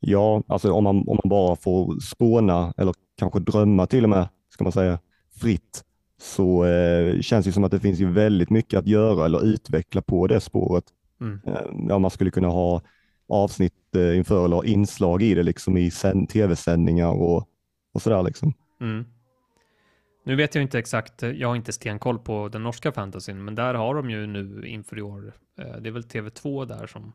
Ja, 0.00 0.42
alltså 0.46 0.72
om 0.72 0.84
man, 0.84 0.96
om 0.96 1.18
man 1.24 1.28
bara 1.30 1.56
får 1.56 2.00
spåna 2.00 2.74
eller 2.76 2.94
kanske 3.16 3.40
drömma 3.40 3.86
till 3.86 4.04
och 4.04 4.10
med, 4.10 4.28
ska 4.48 4.64
man 4.64 4.72
säga, 4.72 4.98
fritt 5.40 5.84
så 6.20 6.64
eh, 6.64 7.20
känns 7.20 7.46
det 7.46 7.52
som 7.52 7.64
att 7.64 7.70
det 7.70 7.80
finns 7.80 7.98
ju 7.98 8.10
väldigt 8.10 8.50
mycket 8.50 8.78
att 8.78 8.86
göra 8.86 9.24
eller 9.24 9.44
utveckla 9.44 10.02
på 10.02 10.26
det 10.26 10.40
spåret. 10.40 10.84
Mm. 11.20 11.40
Eh, 11.46 11.86
ja, 11.88 11.98
man 11.98 12.10
skulle 12.10 12.30
kunna 12.30 12.48
ha 12.48 12.82
avsnitt 13.28 13.96
eh, 13.96 14.16
inför 14.16 14.44
eller 14.44 14.66
inslag 14.66 15.22
i 15.22 15.34
det 15.34 15.42
liksom 15.42 15.76
i 15.76 15.90
tv-sändningar 16.28 17.10
och, 17.10 17.48
och 17.92 18.02
sådär 18.02 18.22
liksom. 18.22 18.52
Mm. 18.80 19.04
Nu 20.24 20.36
vet 20.36 20.54
jag 20.54 20.62
inte 20.62 20.78
exakt, 20.78 21.22
jag 21.22 21.48
har 21.48 21.56
inte 21.56 21.72
stenkoll 21.72 22.18
på 22.18 22.48
den 22.48 22.62
norska 22.62 22.92
fantasyn, 22.92 23.44
men 23.44 23.54
där 23.54 23.74
har 23.74 23.94
de 23.94 24.10
ju 24.10 24.26
nu 24.26 24.66
inför 24.66 24.98
i 24.98 25.02
år, 25.02 25.32
eh, 25.58 25.76
det 25.80 25.88
är 25.88 25.92
väl 25.92 26.02
TV2 26.02 26.66
där 26.66 26.86
som 26.86 27.12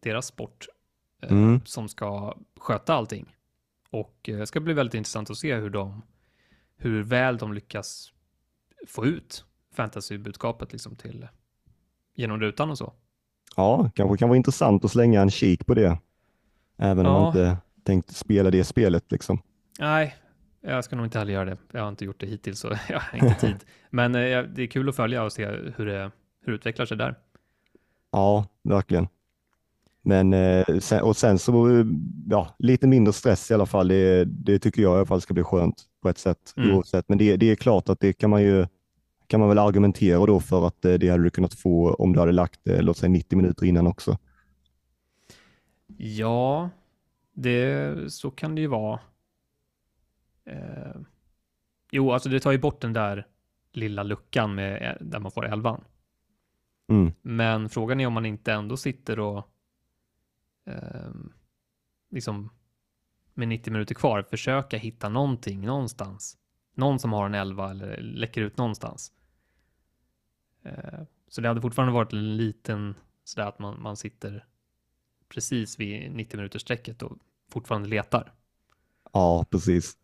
deras 0.00 0.26
sport 0.26 0.66
eh, 1.22 1.32
mm. 1.32 1.60
som 1.64 1.88
ska 1.88 2.36
sköta 2.56 2.94
allting. 2.94 3.36
Och 3.90 4.18
det 4.22 4.32
eh, 4.32 4.44
ska 4.44 4.60
bli 4.60 4.74
väldigt 4.74 4.94
intressant 4.94 5.30
att 5.30 5.36
se 5.36 5.54
hur 5.54 5.70
de, 5.70 6.02
hur 6.76 7.02
väl 7.02 7.38
de 7.38 7.52
lyckas 7.52 8.12
få 8.86 9.06
ut 9.06 9.44
fantasybudskapet 9.74 10.72
liksom 10.72 10.96
till 10.96 11.26
genom 12.14 12.40
rutan 12.40 12.70
och 12.70 12.78
så. 12.78 12.92
Ja, 13.56 13.90
kanske 13.94 14.16
kan 14.16 14.28
vara 14.28 14.36
intressant 14.36 14.84
att 14.84 14.90
slänga 14.90 15.20
en 15.20 15.30
kik 15.30 15.66
på 15.66 15.74
det. 15.74 15.98
Även 16.76 17.04
ja. 17.04 17.10
om 17.10 17.22
man 17.22 17.26
inte 17.26 17.56
tänkt 17.84 18.16
spela 18.16 18.50
det 18.50 18.64
spelet 18.64 19.12
liksom. 19.12 19.42
Nej, 19.78 20.16
jag 20.60 20.84
ska 20.84 20.96
nog 20.96 21.06
inte 21.06 21.18
heller 21.18 21.32
göra 21.32 21.44
det. 21.44 21.56
Jag 21.72 21.82
har 21.82 21.88
inte 21.88 22.04
gjort 22.04 22.20
det 22.20 22.26
hittills 22.26 22.60
så 22.60 22.68
jag 22.88 23.00
har 23.00 23.18
inte 23.18 23.40
tid. 23.40 23.64
Men 23.90 24.14
eh, 24.14 24.42
det 24.42 24.62
är 24.62 24.66
kul 24.66 24.88
att 24.88 24.96
följa 24.96 25.22
och 25.22 25.32
se 25.32 25.46
hur 25.46 25.86
det, 25.86 26.10
hur 26.44 26.52
det 26.52 26.56
utvecklar 26.56 26.86
sig 26.86 26.96
där. 26.96 27.14
Ja, 28.12 28.46
verkligen. 28.62 29.08
Men 30.02 30.32
eh, 30.32 30.64
och 31.02 31.16
sen 31.16 31.38
så, 31.38 31.84
ja, 32.26 32.54
lite 32.58 32.86
mindre 32.86 33.12
stress 33.12 33.50
i 33.50 33.54
alla 33.54 33.66
fall. 33.66 33.88
Det, 33.88 34.24
det 34.24 34.58
tycker 34.58 34.82
jag 34.82 34.92
i 34.92 34.96
alla 34.96 35.06
fall 35.06 35.20
ska 35.20 35.34
bli 35.34 35.42
skönt 35.42 35.84
på 36.06 36.10
ett 36.10 36.18
sätt 36.18 36.54
mm. 36.56 36.76
oavsett. 36.76 37.08
Men 37.08 37.18
det, 37.18 37.36
det 37.36 37.50
är 37.50 37.56
klart 37.56 37.88
att 37.88 38.00
det 38.00 38.12
kan 38.12 38.30
man 38.30 38.42
ju 38.42 38.66
kan 39.26 39.40
man 39.40 39.48
väl 39.48 39.58
argumentera 39.58 40.26
då 40.26 40.40
för 40.40 40.66
att 40.66 40.82
det 40.82 41.08
hade 41.08 41.24
du 41.24 41.30
kunnat 41.30 41.54
få 41.54 41.94
om 41.94 42.12
du 42.12 42.20
hade 42.20 42.32
lagt, 42.32 42.68
eh, 42.68 42.82
låt 42.82 42.96
säga 42.96 43.10
90 43.10 43.36
minuter 43.36 43.66
innan 43.66 43.86
också. 43.86 44.18
Ja, 45.96 46.70
det, 47.32 48.12
så 48.12 48.30
kan 48.30 48.54
det 48.54 48.60
ju 48.60 48.66
vara. 48.66 49.00
Eh, 50.44 50.96
jo, 51.90 52.12
alltså 52.12 52.28
det 52.28 52.40
tar 52.40 52.52
ju 52.52 52.58
bort 52.58 52.80
den 52.80 52.92
där 52.92 53.26
lilla 53.72 54.02
luckan 54.02 54.54
med, 54.54 54.82
eh, 54.82 55.06
där 55.06 55.20
man 55.20 55.30
får 55.30 55.46
elvan. 55.46 55.84
Mm. 56.88 57.12
Men 57.22 57.68
frågan 57.68 58.00
är 58.00 58.06
om 58.06 58.12
man 58.12 58.26
inte 58.26 58.52
ändå 58.52 58.76
sitter 58.76 59.20
och 59.20 59.48
eh, 60.66 61.10
liksom 62.10 62.50
med 63.36 63.48
90 63.48 63.72
minuter 63.72 63.94
kvar 63.94 64.22
försöka 64.22 64.76
hitta 64.76 65.08
någonting 65.08 65.60
någonstans. 65.66 66.36
Någon 66.74 66.98
som 66.98 67.12
har 67.12 67.26
en 67.26 67.34
11 67.34 67.70
eller 67.70 68.00
läcker 68.00 68.40
ut 68.40 68.56
någonstans. 68.56 69.12
Eh, 70.64 71.00
så 71.28 71.40
det 71.40 71.48
hade 71.48 71.60
fortfarande 71.60 71.94
varit 71.94 72.12
en 72.12 72.36
liten 72.36 72.94
sådär 73.24 73.48
att 73.48 73.58
man, 73.58 73.82
man 73.82 73.96
sitter 73.96 74.44
precis 75.28 75.80
vid 75.80 76.12
90 76.12 76.36
minuters 76.36 76.62
strecket 76.62 77.02
och 77.02 77.12
fortfarande 77.52 77.88
letar. 77.88 78.32
Ja, 79.12 79.44
precis. 79.50 79.96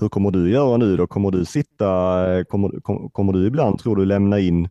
Hur 0.00 0.08
kommer 0.08 0.30
du 0.30 0.50
göra 0.50 0.76
nu 0.76 0.96
då? 0.96 1.06
Kommer 1.06 1.30
du 1.30 1.44
sitta, 1.44 1.88
eh, 2.34 2.44
kommer, 2.44 2.80
kom, 2.80 3.10
kommer 3.10 3.32
du 3.32 3.46
ibland, 3.46 3.78
tror 3.78 3.96
du, 3.96 4.04
lämna 4.04 4.38
in 4.38 4.68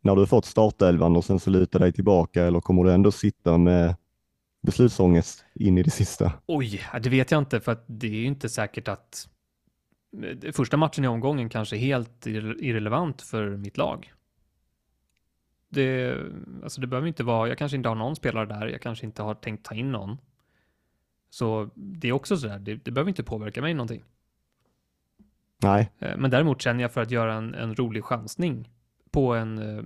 när 0.00 0.16
du 0.16 0.26
fått 0.26 0.44
startelvan 0.44 1.16
och 1.16 1.24
sen 1.24 1.40
så 1.40 1.50
luta 1.50 1.78
dig 1.78 1.92
tillbaka 1.92 2.44
eller 2.44 2.60
kommer 2.60 2.84
du 2.84 2.92
ändå 2.92 3.12
sitta 3.12 3.58
med 3.58 3.96
beslutsångest 4.68 5.44
in 5.54 5.78
i 5.78 5.82
det 5.82 5.90
sista? 5.90 6.32
Oj, 6.46 6.82
det 7.02 7.10
vet 7.10 7.30
jag 7.30 7.38
inte 7.38 7.60
för 7.60 7.72
att 7.72 7.84
det 7.86 8.06
är 8.06 8.20
ju 8.20 8.24
inte 8.24 8.48
säkert 8.48 8.88
att 8.88 9.28
första 10.52 10.76
matchen 10.76 11.04
i 11.04 11.08
omgången 11.08 11.48
kanske 11.48 11.76
är 11.76 11.80
helt 11.80 12.26
irrelevant 12.26 13.22
för 13.22 13.56
mitt 13.56 13.76
lag. 13.76 14.12
Det, 15.68 16.16
alltså 16.62 16.80
det 16.80 16.86
behöver 16.86 17.08
inte 17.08 17.24
vara, 17.24 17.48
jag 17.48 17.58
kanske 17.58 17.76
inte 17.76 17.88
har 17.88 17.96
någon 17.96 18.16
spelare 18.16 18.46
där, 18.46 18.66
jag 18.66 18.82
kanske 18.82 19.06
inte 19.06 19.22
har 19.22 19.34
tänkt 19.34 19.64
ta 19.64 19.74
in 19.74 19.92
någon. 19.92 20.18
Så 21.30 21.70
det 21.74 22.08
är 22.08 22.12
också 22.12 22.36
sådär, 22.36 22.58
det, 22.58 22.74
det 22.74 22.90
behöver 22.90 23.08
inte 23.08 23.24
påverka 23.24 23.62
mig 23.62 23.74
någonting. 23.74 24.04
Nej. 25.62 25.92
Eh, 25.98 26.16
men 26.16 26.30
däremot 26.30 26.62
känner 26.62 26.82
jag 26.82 26.92
för 26.92 27.00
att 27.02 27.10
göra 27.10 27.34
en, 27.34 27.54
en 27.54 27.74
rolig 27.74 28.04
chansning 28.04 28.70
på 29.10 29.34
en 29.34 29.58
uh, 29.58 29.84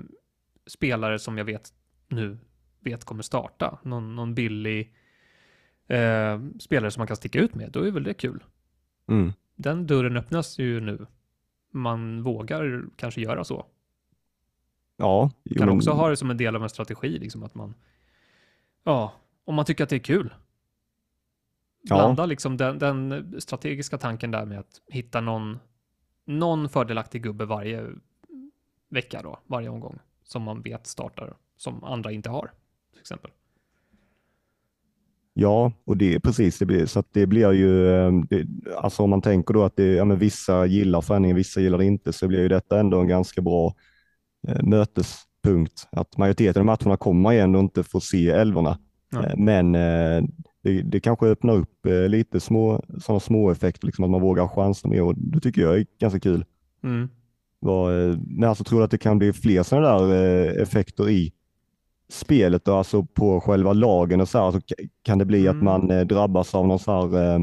spelare 0.67 1.19
som 1.19 1.39
jag 1.39 1.45
vet 1.45 1.73
nu 2.09 2.39
vet 2.83 3.05
kommer 3.05 3.23
starta. 3.23 3.79
Någon, 3.83 4.17
någon 4.17 4.35
billig 4.35 4.95
uh, 5.91 6.41
spelare 6.59 6.91
som 6.91 7.01
man 7.01 7.07
kan 7.07 7.17
sticka 7.17 7.41
ut 7.41 7.55
med. 7.55 7.71
Då 7.73 7.83
är 7.83 7.91
väl 7.91 8.05
det 8.05 8.15
kul. 8.15 8.45
Mm. 9.09 9.33
Den 9.55 9.87
dörren 9.87 10.17
öppnas 10.17 10.59
ju 10.59 10.81
nu. 10.81 11.07
Man 11.71 12.23
vågar 12.23 12.85
kanske 12.97 13.21
göra 13.21 13.45
så. 13.45 13.67
Ja. 14.97 15.31
Jo, 15.45 15.59
kan 15.59 15.69
också 15.69 15.91
ha 15.91 16.09
det 16.09 16.17
som 16.17 16.31
en 16.31 16.37
del 16.37 16.57
av 16.57 16.63
en 16.63 16.69
strategi, 16.69 17.19
liksom 17.19 17.43
att 17.43 17.55
man, 17.55 17.75
ja, 18.85 19.13
om 19.45 19.55
man 19.55 19.65
tycker 19.65 19.85
att 19.85 19.91
det 19.91 19.97
är 19.97 20.01
kul. 20.01 20.35
Blanda 21.83 22.23
ja. 22.23 22.27
liksom 22.27 22.57
den, 22.57 22.79
den, 22.79 23.41
strategiska 23.41 23.99
tanken 23.99 24.31
där 24.31 24.47
med 24.47 24.59
att 24.59 24.81
hitta 24.87 25.21
någon, 25.21 25.59
någon 26.25 26.69
fördelaktig 26.69 27.23
gubbe 27.23 27.45
varje 27.45 27.87
vecka 28.89 29.23
då, 29.23 29.39
varje 29.47 29.69
omgång, 29.69 29.99
som 30.25 30.43
man 30.43 30.63
vet 30.63 30.87
startar, 30.87 31.37
som 31.57 31.85
andra 31.85 32.13
inte 32.13 32.31
har, 32.31 32.51
till 32.93 33.01
exempel. 33.01 33.31
Ja, 35.35 35.73
och 35.85 35.97
det 35.97 36.15
är 36.15 36.19
precis 36.19 36.59
det 36.59 36.67
blir 36.67 36.87
så 36.87 36.99
att 36.99 37.09
det 37.13 37.27
blir 37.27 37.53
ju, 37.53 37.95
ehm, 37.95 38.27
det, 38.31 38.47
alltså 38.77 39.03
om 39.03 39.11
man 39.11 39.23
tänker 39.23 39.55
då 39.55 39.65
att 39.65 39.77
det, 39.77 39.95
ja, 39.95 40.05
men 40.05 40.19
vissa 40.19 40.67
gillar 40.67 41.01
förändringen, 41.01 41.37
vissa 41.37 41.61
gillar 41.61 41.79
det 41.79 41.85
inte, 41.85 42.13
så 42.13 42.29
blir 42.29 42.41
ju 42.41 42.49
detta 42.49 42.81
ändå 42.81 43.01
en 43.01 43.09
ganska 43.09 43.43
bra 43.43 43.75
eh, 44.49 44.63
mötespunkt. 44.63 45.89
Att 45.93 46.17
majoriteten 46.17 46.61
av 46.61 46.67
matcherna 46.67 46.97
kommer 46.97 47.33
ändå 47.33 47.61
inte 47.61 47.83
få 47.83 48.01
se 48.01 48.31
älvorna, 48.31 48.79
eh, 49.15 49.37
men 49.37 49.75
eh, 49.75 50.23
det, 50.63 50.83
det 50.83 51.01
kanske 51.01 51.27
öppnar 51.27 51.55
upp 51.55 51.87
eh, 51.87 52.09
lite 52.09 52.41
små, 52.41 52.85
sådana 52.99 53.21
små 53.21 53.51
effekter, 53.51 53.87
liksom 53.87 54.05
att 54.05 54.11
man 54.11 54.21
vågar 54.21 54.49
chansa 54.49 54.89
mer 54.89 55.03
och 55.03 55.15
det 55.17 55.41
tycker 55.41 55.63
jag 55.63 55.79
är 55.79 55.87
ganska 56.01 56.21
kul. 56.21 56.45
Mm. 56.85 57.09
Var, 57.61 58.09
eh, 58.09 58.19
men 58.27 58.49
alltså 58.49 58.65
tror 58.65 58.79
du 58.79 58.85
att 58.85 58.91
det 58.91 58.99
kan 58.99 59.19
bli 59.19 59.33
fler 59.33 59.63
sådana 59.63 59.99
där 59.99 60.15
eh, 60.15 60.63
effekter 60.63 61.11
i 61.11 61.33
spelet 62.13 62.69
och 62.69 62.77
alltså 62.77 63.05
på 63.05 63.41
själva 63.41 63.73
lagen 63.73 64.21
och 64.21 64.29
så 64.29 64.39
här, 64.39 64.45
alltså, 64.45 64.61
kan 65.03 65.19
det 65.19 65.25
bli 65.25 65.47
mm. 65.47 65.57
att 65.57 65.65
man 65.65 65.91
eh, 65.91 66.07
drabbas 66.07 66.55
av 66.55 66.67
någon 66.67 66.79
så 66.79 66.93
här, 66.93 67.35
eh, 67.35 67.41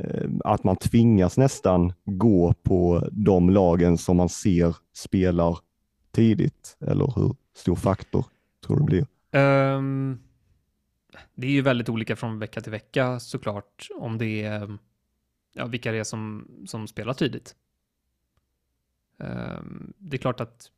eh, 0.00 0.30
att 0.44 0.64
man 0.64 0.76
tvingas 0.76 1.38
nästan 1.38 1.92
gå 2.04 2.54
på 2.62 3.08
de 3.12 3.50
lagen 3.50 3.98
som 3.98 4.16
man 4.16 4.28
ser 4.28 4.76
spelar 4.92 5.58
tidigt 6.10 6.76
eller 6.80 7.12
hur 7.16 7.34
stor 7.56 7.76
faktor 7.76 8.24
tror 8.66 8.76
du 8.76 8.82
det 8.82 8.86
blir? 8.86 9.06
Um, 9.40 10.20
det 11.34 11.46
är 11.46 11.50
ju 11.50 11.62
väldigt 11.62 11.88
olika 11.88 12.16
från 12.16 12.38
vecka 12.38 12.60
till 12.60 12.72
vecka 12.72 13.20
såklart 13.20 13.88
om 13.98 14.18
det 14.18 14.42
är 14.42 14.78
ja, 15.52 15.66
vilka 15.66 15.92
det 15.92 15.98
är 15.98 16.04
som, 16.04 16.48
som 16.66 16.86
spelar 16.86 17.12
tidigt. 17.12 17.54
Um, 19.18 19.92
det 19.98 20.16
är 20.16 20.18
klart 20.18 20.40
att 20.40 20.70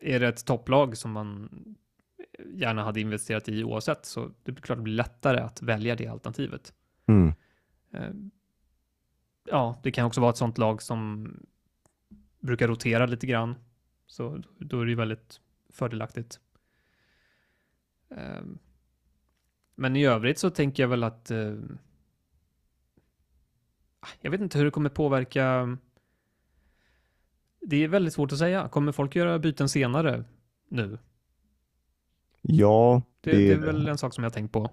är 0.00 0.20
det 0.20 0.28
ett 0.28 0.46
topplag 0.46 0.96
som 0.96 1.12
man 1.12 1.48
gärna 2.54 2.84
hade 2.84 3.00
investerat 3.00 3.48
i 3.48 3.64
oavsett 3.64 4.06
så 4.06 4.30
det 4.42 4.52
är 4.52 4.54
klart 4.54 4.78
det 4.78 4.82
blir 4.82 4.94
lättare 4.94 5.40
att 5.40 5.62
välja 5.62 5.96
det 5.96 6.06
alternativet. 6.06 6.74
Mm. 7.06 7.32
Um, 7.90 8.30
ja, 9.44 9.80
det 9.82 9.90
kan 9.90 10.06
också 10.06 10.20
vara 10.20 10.30
ett 10.30 10.36
sånt 10.36 10.58
lag 10.58 10.82
som 10.82 11.30
brukar 12.40 12.68
rotera 12.68 13.06
lite 13.06 13.26
grann. 13.26 13.54
Så 14.06 14.42
då 14.58 14.80
är 14.80 14.84
det 14.84 14.90
ju 14.90 14.96
väldigt 14.96 15.40
fördelaktigt. 15.70 16.40
Um, 18.08 18.58
men 19.74 19.96
i 19.96 20.06
övrigt 20.06 20.38
så 20.38 20.50
tänker 20.50 20.82
jag 20.82 20.88
väl 20.88 21.04
att 21.04 21.30
eh, 21.30 21.54
jag 24.20 24.30
vet 24.30 24.40
inte 24.40 24.58
hur 24.58 24.64
det 24.64 24.70
kommer 24.70 24.90
påverka. 24.90 25.78
Det 27.60 27.84
är 27.84 27.88
väldigt 27.88 28.14
svårt 28.14 28.32
att 28.32 28.38
säga. 28.38 28.68
Kommer 28.68 28.92
folk 28.92 29.16
göra 29.16 29.38
byten 29.38 29.68
senare 29.68 30.24
nu? 30.68 30.98
Ja, 32.42 33.02
det, 33.20 33.30
det, 33.30 33.36
det 33.36 33.52
är 33.52 33.58
väl 33.58 33.88
en 33.88 33.98
sak 33.98 34.14
som 34.14 34.24
jag 34.24 34.30
har 34.30 34.34
tänkt 34.34 34.52
på. 34.52 34.70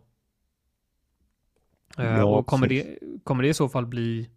Eh, 1.97 2.05
ja, 2.05 2.25
och 2.25 2.45
kommer 2.47 2.67
det, 2.67 2.97
kommer 3.23 3.43
det 3.43 3.49
i 3.49 3.53
så 3.53 3.69
fall 3.69 3.85
bli, 3.85 4.29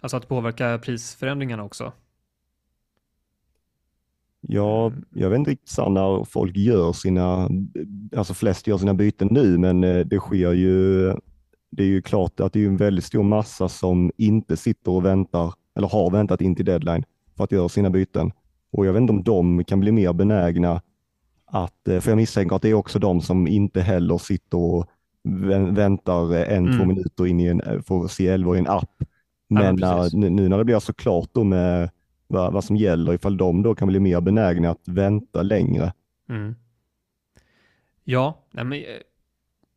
alltså 0.00 0.16
att 0.16 0.28
påverka 0.28 0.78
prisförändringarna 0.78 1.64
också? 1.64 1.92
Ja, 4.40 4.92
jag 5.10 5.30
vet 5.30 5.38
inte 5.38 5.50
riktigt 5.50 5.78
när 5.78 6.24
folk 6.24 6.56
gör 6.56 6.92
sina, 6.92 7.48
alltså 8.16 8.34
flest 8.34 8.66
gör 8.66 8.78
sina 8.78 8.94
byten 8.94 9.28
nu, 9.30 9.58
men 9.58 9.84
eh, 9.84 10.06
det 10.06 10.18
sker 10.18 10.52
ju, 10.52 11.04
det 11.70 11.82
är 11.82 11.86
ju 11.86 12.02
klart 12.02 12.40
att 12.40 12.52
det 12.52 12.64
är 12.64 12.66
en 12.66 12.76
väldigt 12.76 13.04
stor 13.04 13.22
massa 13.22 13.68
som 13.68 14.12
inte 14.16 14.56
sitter 14.56 14.90
och 14.90 15.04
väntar, 15.04 15.54
eller 15.76 15.88
har 15.88 16.10
väntat 16.10 16.40
in 16.40 16.56
till 16.56 16.64
deadline 16.64 17.04
för 17.36 17.44
att 17.44 17.52
göra 17.52 17.68
sina 17.68 17.90
byten. 17.90 18.32
Och 18.70 18.86
jag 18.86 18.92
vet 18.92 19.00
inte 19.00 19.12
om 19.12 19.22
de 19.22 19.64
kan 19.64 19.80
bli 19.80 19.92
mer 19.92 20.12
benägna 20.12 20.82
att, 21.50 21.88
eh, 21.88 22.00
för 22.00 22.10
jag 22.10 22.16
misstänker 22.16 22.56
att 22.56 22.62
det 22.62 22.68
är 22.68 22.74
också 22.74 22.98
de 22.98 23.20
som 23.20 23.46
inte 23.46 23.80
heller 23.80 24.18
sitter 24.18 24.58
och 24.58 24.90
väntar 25.72 26.34
en, 26.34 26.66
mm. 26.66 26.78
två 26.78 26.84
minuter 26.84 27.26
in 27.26 27.40
i 27.40 27.46
en, 27.46 27.82
för 27.82 28.04
att 28.04 28.10
se 28.10 28.28
elva 28.28 28.56
i 28.56 28.58
en 28.58 28.66
app. 28.66 29.02
Men 29.48 29.78
ja, 29.78 30.08
när, 30.12 30.30
nu 30.30 30.48
när 30.48 30.58
det 30.58 30.64
blir 30.64 30.78
så 30.78 30.92
klart 30.92 31.28
då 31.32 31.44
med 31.44 31.90
vad, 32.26 32.52
vad 32.52 32.64
som 32.64 32.76
gäller, 32.76 33.14
ifall 33.14 33.36
de 33.36 33.62
då 33.62 33.74
kan 33.74 33.88
bli 33.88 34.00
mer 34.00 34.20
benägna 34.20 34.70
att 34.70 34.88
vänta 34.88 35.42
längre. 35.42 35.92
Mm. 36.28 36.54
Ja, 38.04 38.38
nej 38.50 38.64
men, 38.64 38.78
eh, 38.78 38.84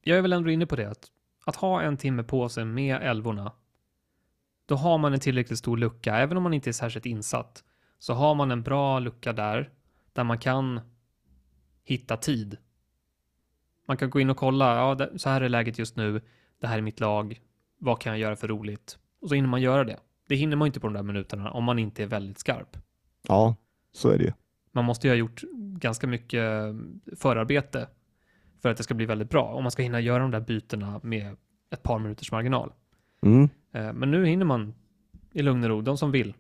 jag 0.04 0.18
är 0.18 0.22
väl 0.22 0.34
ändå 0.34 0.50
inne 0.50 0.66
på 0.66 0.76
det. 0.76 0.90
Att, 0.90 1.08
att 1.46 1.56
ha 1.56 1.82
en 1.82 1.98
timme 1.98 2.24
på 2.24 2.50
sig 2.50 2.66
med 2.66 3.02
älvorna, 3.02 3.52
då 4.66 4.76
har 4.76 4.98
man 4.98 5.14
en 5.14 5.20
tillräckligt 5.20 5.60
stor 5.60 5.78
lucka. 5.78 6.16
Även 6.16 6.38
om 6.38 6.44
man 6.44 6.54
inte 6.54 6.70
är 6.70 6.74
särskilt 6.74 7.06
insatt, 7.06 7.64
så 8.00 8.14
har 8.14 8.36
man 8.36 8.52
en 8.52 8.62
bra 8.62 9.00
lucka 9.00 9.34
där, 9.34 9.70
där 10.14 10.24
man 10.24 10.38
kan 10.38 10.80
hitta 11.92 12.18
tid. 12.18 12.58
Man 13.88 13.98
kan 13.98 14.10
gå 14.10 14.20
in 14.20 14.30
och 14.30 14.38
kolla, 14.38 14.76
ja, 14.76 15.10
så 15.16 15.30
här 15.30 15.42
är 15.42 15.50
läget 15.50 15.80
just 15.80 15.96
nu, 15.96 16.22
det 16.60 16.68
här 16.68 16.78
är 16.78 16.82
mitt 16.82 17.00
lag, 17.00 17.40
vad 17.78 18.02
kan 18.02 18.12
jag 18.12 18.20
göra 18.20 18.36
för 18.36 18.48
roligt? 18.48 18.98
Och 19.22 19.30
så 19.30 19.36
hinner 19.36 19.50
man 19.50 19.62
göra 19.62 19.84
det. 19.84 19.98
Det 20.28 20.36
hinner 20.36 20.56
man 20.56 20.66
inte 20.66 20.80
på 20.80 20.88
de 20.88 20.94
där 20.94 21.04
minuterna 21.04 21.52
om 21.52 21.64
man 21.64 21.80
inte 21.80 22.04
är 22.04 22.08
väldigt 22.08 22.40
skarp. 22.40 22.78
Ja, 23.28 23.56
så 23.92 24.10
är 24.10 24.18
det 24.18 24.24
ju. 24.24 24.34
Man 24.72 24.86
måste 24.86 25.08
ju 25.08 25.12
ha 25.12 25.18
gjort 25.18 25.42
ganska 25.78 26.08
mycket 26.08 26.76
förarbete 27.18 27.88
för 28.62 28.70
att 28.70 28.78
det 28.78 28.84
ska 28.84 28.94
bli 28.94 29.06
väldigt 29.06 29.30
bra. 29.30 29.44
Om 29.44 29.64
man 29.64 29.72
ska 29.72 29.84
hinna 29.84 30.00
göra 30.00 30.20
de 30.20 30.32
där 30.32 30.40
bytena 30.40 31.00
med 31.04 31.36
ett 31.70 31.84
par 31.84 32.00
minuters 32.00 32.32
marginal. 32.32 32.74
Mm. 33.22 33.50
Eh, 33.72 33.94
men 33.94 34.12
nu 34.12 34.26
hinner 34.26 34.46
man 34.46 34.74
i 35.32 35.42
lugn 35.42 35.64
och 35.64 35.70
ro. 35.70 35.82
De 35.82 35.98
som 35.98 36.12
vill 36.12 36.34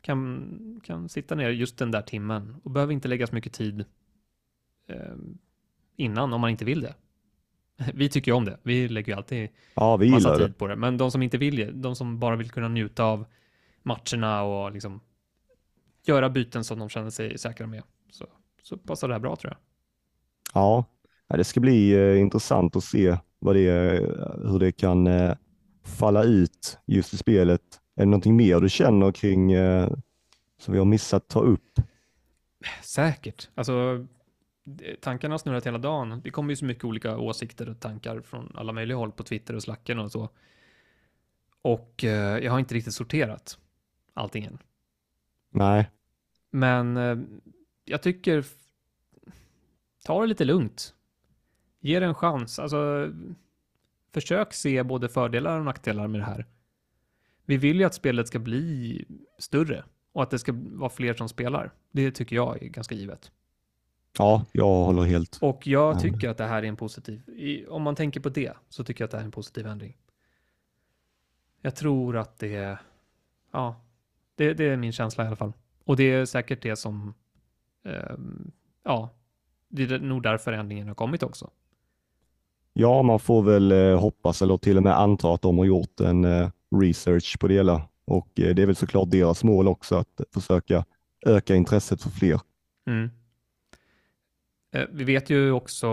kan, 0.00 0.80
kan 0.84 1.08
sitta 1.08 1.34
ner 1.34 1.50
just 1.50 1.78
den 1.78 1.90
där 1.90 2.02
timmen 2.02 2.56
och 2.62 2.70
behöver 2.70 2.92
inte 2.92 3.08
lägga 3.08 3.26
så 3.26 3.34
mycket 3.34 3.52
tid 3.52 3.84
innan 5.96 6.32
om 6.32 6.40
man 6.40 6.50
inte 6.50 6.64
vill 6.64 6.80
det. 6.80 6.94
Vi 7.94 8.08
tycker 8.08 8.30
ju 8.30 8.36
om 8.36 8.44
det. 8.44 8.58
Vi 8.62 8.88
lägger 8.88 9.12
ju 9.12 9.16
alltid 9.16 9.48
ja, 9.74 9.96
vi 9.96 10.10
massa 10.10 10.36
tid 10.38 10.50
det. 10.50 10.52
på 10.52 10.66
det. 10.66 10.76
Men 10.76 10.96
de 10.96 11.10
som 11.10 11.22
inte 11.22 11.38
vill, 11.38 11.82
de 11.82 11.96
som 11.96 12.18
bara 12.18 12.36
vill 12.36 12.50
kunna 12.50 12.68
njuta 12.68 13.04
av 13.04 13.24
matcherna 13.82 14.42
och 14.42 14.72
liksom 14.72 15.00
göra 16.06 16.30
byten 16.30 16.64
som 16.64 16.78
de 16.78 16.88
känner 16.88 17.10
sig 17.10 17.38
säkra 17.38 17.66
med. 17.66 17.82
Så, 18.10 18.26
så 18.62 18.76
passar 18.76 19.08
det 19.08 19.14
här 19.14 19.20
bra 19.20 19.36
tror 19.36 19.52
jag. 19.52 19.58
Ja, 20.54 20.84
det 21.36 21.44
ska 21.44 21.60
bli 21.60 21.92
eh, 21.92 22.20
intressant 22.20 22.76
att 22.76 22.84
se 22.84 23.16
vad 23.38 23.56
det, 23.56 23.70
hur 24.42 24.58
det 24.58 24.72
kan 24.72 25.06
eh, 25.06 25.34
falla 25.84 26.22
ut 26.22 26.78
just 26.86 27.14
i 27.14 27.16
spelet. 27.16 27.62
Är 27.96 28.00
det 28.00 28.06
någonting 28.06 28.36
mer 28.36 28.60
du 28.60 28.68
känner 28.68 29.12
kring 29.12 29.52
eh, 29.52 29.88
som 30.60 30.72
vi 30.72 30.78
har 30.78 30.86
missat 30.86 31.22
att 31.22 31.28
ta 31.28 31.40
upp? 31.40 31.80
Säkert. 32.82 33.48
Alltså, 33.54 34.06
tankarna 35.00 35.34
har 35.34 35.38
snurrat 35.38 35.66
hela 35.66 35.78
dagen. 35.78 36.20
Det 36.24 36.30
kommer 36.30 36.50
ju 36.50 36.56
så 36.56 36.64
mycket 36.64 36.84
olika 36.84 37.18
åsikter 37.18 37.68
och 37.68 37.80
tankar 37.80 38.20
från 38.20 38.52
alla 38.54 38.72
möjliga 38.72 38.96
håll 38.96 39.12
på 39.12 39.22
Twitter 39.22 39.54
och 39.54 39.62
Slacken 39.62 39.98
och 39.98 40.12
så. 40.12 40.28
Och 41.62 42.04
eh, 42.04 42.38
jag 42.44 42.52
har 42.52 42.58
inte 42.58 42.74
riktigt 42.74 42.94
sorterat 42.94 43.58
allting 44.14 44.44
än. 44.44 44.58
Nej. 45.50 45.90
Men 46.50 46.96
eh, 46.96 47.18
jag 47.84 48.02
tycker 48.02 48.44
ta 50.04 50.20
det 50.20 50.26
lite 50.26 50.44
lugnt. 50.44 50.94
Ge 51.80 52.00
det 52.00 52.06
en 52.06 52.14
chans. 52.14 52.58
Alltså, 52.58 53.12
försök 54.14 54.52
se 54.52 54.82
både 54.82 55.08
fördelar 55.08 55.58
och 55.58 55.64
nackdelar 55.64 56.08
med 56.08 56.20
det 56.20 56.24
här. 56.24 56.46
Vi 57.44 57.56
vill 57.56 57.78
ju 57.78 57.84
att 57.84 57.94
spelet 57.94 58.28
ska 58.28 58.38
bli 58.38 59.04
större 59.38 59.84
och 60.12 60.22
att 60.22 60.30
det 60.30 60.38
ska 60.38 60.52
vara 60.56 60.90
fler 60.90 61.14
som 61.14 61.28
spelar. 61.28 61.72
Det 61.90 62.10
tycker 62.10 62.36
jag 62.36 62.62
är 62.62 62.68
ganska 62.68 62.94
givet. 62.94 63.32
Ja, 64.18 64.44
jag 64.52 64.84
håller 64.84 65.02
helt. 65.02 65.38
Och 65.40 65.66
jag 65.66 66.00
tycker 66.00 66.28
att 66.28 66.36
det 66.36 66.44
här 66.46 66.62
är 66.62 66.66
en 66.66 66.76
positiv, 66.76 67.22
om 67.68 67.82
man 67.82 67.94
tänker 67.94 68.20
på 68.20 68.28
det, 68.28 68.52
så 68.68 68.84
tycker 68.84 69.02
jag 69.02 69.06
att 69.06 69.10
det 69.10 69.16
här 69.16 69.22
är 69.22 69.26
en 69.26 69.32
positiv 69.32 69.66
ändring. 69.66 69.96
Jag 71.62 71.76
tror 71.76 72.16
att 72.16 72.38
det 72.38 72.54
är, 72.54 72.78
ja, 73.52 73.80
det, 74.34 74.54
det 74.54 74.64
är 74.64 74.76
min 74.76 74.92
känsla 74.92 75.24
i 75.24 75.26
alla 75.26 75.36
fall. 75.36 75.52
Och 75.84 75.96
det 75.96 76.12
är 76.12 76.24
säkert 76.24 76.62
det 76.62 76.76
som, 76.76 77.14
eh, 77.84 78.16
ja, 78.82 79.10
det 79.68 79.82
är 79.82 79.98
nog 79.98 80.22
därför 80.22 80.52
ändringen 80.52 80.88
har 80.88 80.94
kommit 80.94 81.22
också. 81.22 81.50
Ja, 82.72 83.02
man 83.02 83.20
får 83.20 83.42
väl 83.42 83.72
eh, 83.72 84.00
hoppas 84.00 84.42
eller 84.42 84.56
till 84.56 84.76
och 84.76 84.82
med 84.82 84.98
anta 85.00 85.34
att 85.34 85.42
de 85.42 85.58
har 85.58 85.64
gjort 85.64 86.00
en 86.00 86.24
eh, 86.24 86.50
research 86.80 87.38
på 87.40 87.48
det 87.48 87.54
hela 87.54 87.88
och 88.04 88.40
eh, 88.40 88.54
det 88.54 88.62
är 88.62 88.66
väl 88.66 88.76
såklart 88.76 89.10
deras 89.10 89.44
mål 89.44 89.68
också 89.68 89.96
att 89.96 90.20
försöka 90.34 90.84
öka 91.26 91.54
intresset 91.54 92.02
för 92.02 92.10
fler. 92.10 92.40
Mm. 92.86 93.10
Eh, 94.76 94.86
vi 94.90 95.04
vet 95.04 95.30
ju 95.30 95.52
också, 95.52 95.88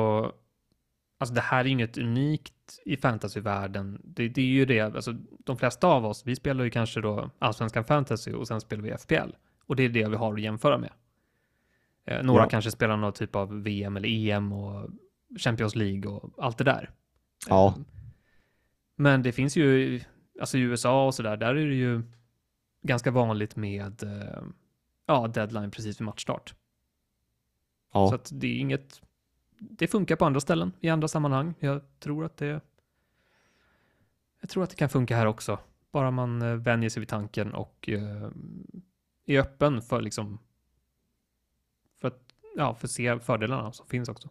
alltså 1.19 1.35
det 1.35 1.41
här 1.41 1.59
är 1.59 1.69
inget 1.69 1.97
unikt 1.97 2.53
i 2.85 2.97
fantasyvärlden. 2.97 4.01
Det, 4.03 4.27
det 4.27 4.41
är 4.41 4.45
ju 4.45 4.65
det, 4.65 4.79
alltså 4.79 5.13
de 5.43 5.57
flesta 5.57 5.87
av 5.87 6.05
oss, 6.05 6.25
vi 6.25 6.35
spelar 6.35 6.63
ju 6.63 6.69
kanske 6.69 7.01
då 7.01 7.29
allsvenskan 7.39 7.85
fantasy 7.85 8.33
och 8.33 8.47
sen 8.47 8.61
spelar 8.61 8.83
vi 8.83 8.97
FPL 8.97 9.31
och 9.65 9.75
det 9.75 9.83
är 9.83 9.89
det 9.89 10.09
vi 10.09 10.15
har 10.15 10.33
att 10.33 10.41
jämföra 10.41 10.77
med. 10.77 10.91
Eh, 12.05 12.23
några 12.23 12.43
ja. 12.43 12.49
kanske 12.49 12.71
spelar 12.71 12.97
någon 12.97 13.13
typ 13.13 13.35
av 13.35 13.63
VM 13.63 13.97
eller 13.97 14.09
EM 14.09 14.53
och 14.53 14.89
Champions 15.39 15.75
League 15.75 16.11
och 16.11 16.33
allt 16.37 16.57
det 16.57 16.63
där. 16.63 16.89
Ja. 17.49 17.67
Eh, 17.67 17.81
men 18.95 19.23
det 19.23 19.31
finns 19.31 19.57
ju, 19.57 20.01
alltså 20.41 20.57
i 20.57 20.61
USA 20.61 21.05
och 21.05 21.15
sådär, 21.15 21.37
där 21.37 21.55
är 21.55 21.67
det 21.67 21.75
ju 21.75 22.01
ganska 22.81 23.11
vanligt 23.11 23.55
med 23.55 24.03
ja, 25.07 25.27
deadline 25.27 25.71
precis 25.71 26.01
vid 26.01 26.05
matchstart. 26.05 26.53
Ja. 27.93 28.09
Så 28.09 28.15
att 28.15 28.29
det 28.33 28.47
är 28.47 28.57
inget, 28.57 29.01
det 29.59 29.87
funkar 29.87 30.15
på 30.15 30.25
andra 30.25 30.39
ställen 30.39 30.71
i 30.81 30.89
andra 30.89 31.07
sammanhang. 31.07 31.53
Jag 31.59 31.81
tror 31.99 32.25
att 32.25 32.37
det, 32.37 32.61
jag 34.41 34.49
tror 34.49 34.63
att 34.63 34.69
det 34.69 34.75
kan 34.75 34.89
funka 34.89 35.15
här 35.15 35.25
också. 35.25 35.59
Bara 35.91 36.11
man 36.11 36.41
eh, 36.41 36.55
vänjer 36.55 36.89
sig 36.89 36.99
vid 36.99 37.09
tanken 37.09 37.53
och 37.53 37.89
uh, 37.91 38.29
är 39.25 39.39
öppen 39.39 39.81
för 39.81 40.01
liksom, 40.01 40.39
för 42.01 42.07
att, 42.07 42.19
ja, 42.55 42.75
för 42.75 42.87
att 42.87 42.91
se 42.91 43.19
fördelarna 43.19 43.71
som 43.71 43.87
finns 43.87 44.09
också. 44.09 44.29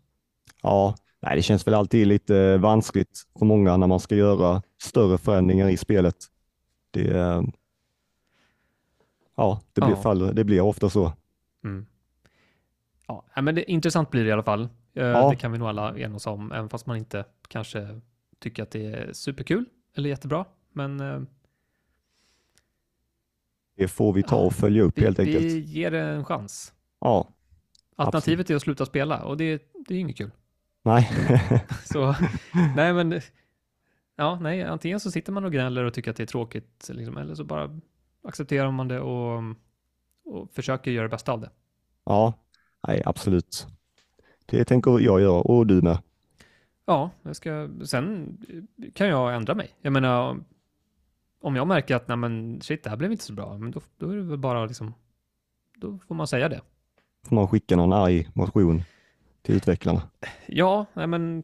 Ja, 0.62 0.96
nej, 1.20 1.37
det 1.37 1.42
känns 1.42 1.66
väl 1.66 1.75
alltid 1.75 2.07
lite 2.07 2.59
vanskligt 2.59 3.22
för 3.38 3.46
många 3.46 3.77
när 3.77 3.87
man 3.87 4.01
ska 4.01 4.14
göra 4.14 4.62
större 4.83 5.18
förändringar 5.18 5.68
i 5.68 5.77
spelet. 5.77 6.16
Det, 6.90 7.42
ja, 9.35 9.61
det 9.72 9.81
blir, 9.81 9.90
ja. 9.90 10.03
Fall, 10.03 10.35
det 10.35 10.44
blir 10.44 10.61
ofta 10.61 10.90
så. 10.90 11.12
Mm. 11.64 11.87
Ja, 13.35 13.42
men 13.42 13.55
det, 13.55 13.70
intressant 13.70 14.11
blir 14.11 14.22
det 14.22 14.29
i 14.29 14.33
alla 14.33 14.42
fall. 14.42 14.68
Eh, 14.94 15.07
ja. 15.07 15.31
Det 15.31 15.37
kan 15.37 15.53
vi 15.53 15.59
nog 15.59 15.68
alla 15.68 15.98
enas 15.98 16.27
om, 16.27 16.53
även 16.53 16.68
fast 16.68 16.87
man 16.87 16.96
inte 16.96 17.25
kanske 17.48 18.01
tycker 18.38 18.62
att 18.62 18.70
det 18.70 18.87
är 18.87 19.12
superkul 19.12 19.64
eller 19.94 20.11
jättebra. 20.11 20.44
Men 20.72 21.01
eh, 21.01 21.20
det 23.77 23.88
får 23.88 24.12
vi 24.12 24.22
ta 24.22 24.37
och 24.37 24.53
följa 24.53 24.83
upp 24.83 24.98
vi, 24.98 25.05
helt 25.05 25.18
enkelt. 25.18 25.44
Vi 25.44 25.61
ger 25.61 25.90
det 25.90 26.01
en 26.01 26.25
chans. 26.25 26.72
Ja. 27.01 27.29
Alternativet 27.96 28.40
absolut. 28.40 28.51
är 28.51 28.57
att 28.57 28.62
sluta 28.62 28.87
spela 28.87 29.25
och 29.25 29.37
det, 29.37 29.62
det 29.88 29.94
är 29.94 29.98
inget 29.98 30.16
kul. 30.16 30.31
Nej. 30.83 31.11
så, 31.85 32.14
nej 32.77 32.92
men, 32.92 33.20
ja, 34.16 34.38
nej, 34.40 34.62
antingen 34.62 35.01
så 35.01 35.11
sitter 35.11 35.33
man 35.33 35.44
och 35.44 35.53
gnäller 35.53 35.85
och 35.85 35.94
tycker 35.94 36.11
att 36.11 36.16
det 36.16 36.22
är 36.22 36.27
tråkigt, 36.27 36.88
liksom, 36.92 37.16
eller 37.16 37.35
så 37.35 37.44
bara 37.44 37.81
accepterar 38.25 38.70
man 38.70 38.88
det 38.88 39.01
och, 39.01 39.42
och 40.25 40.51
försöker 40.53 40.90
göra 40.90 41.03
det 41.03 41.11
bästa 41.11 41.33
av 41.33 41.40
det. 41.40 41.51
Ja, 42.05 42.35
nej, 42.88 43.03
absolut. 43.05 43.66
Det 44.47 44.64
tänker 44.64 44.99
jag 44.99 45.21
göra 45.21 45.40
och 45.40 45.66
du 45.66 45.83
med. 45.83 45.99
Ja, 46.85 47.11
jag 47.23 47.37
ska, 47.37 47.71
sen 47.85 48.38
kan 48.95 49.09
jag 49.09 49.35
ändra 49.35 49.55
mig. 49.55 49.75
Jag 49.81 49.92
menar, 49.92 50.40
om 51.40 51.57
jag 51.57 51.66
märker 51.66 51.97
att 51.97 52.09
nej 52.09 52.16
men 52.16 52.61
shit, 52.61 52.83
det 52.83 52.90
här 52.90 52.97
blev 52.97 53.12
inte 53.12 53.25
så 53.25 53.33
bra, 53.33 53.59
men 53.59 53.71
då, 53.71 53.81
då 53.97 54.11
är 54.11 54.16
det 54.16 54.23
väl 54.23 54.38
bara 54.38 54.66
liksom, 54.66 54.95
då 55.77 55.99
får 55.99 56.14
man 56.14 56.27
säga 56.27 56.49
det. 56.49 56.61
Får 57.27 57.37
man 57.37 57.49
skicka 57.49 57.77
någon 57.77 57.92
arg 57.92 58.29
motion 58.35 58.83
till 59.42 59.55
utvecklarna? 59.55 60.03
Ja, 60.47 60.87
nej 60.95 61.07
men 61.07 61.42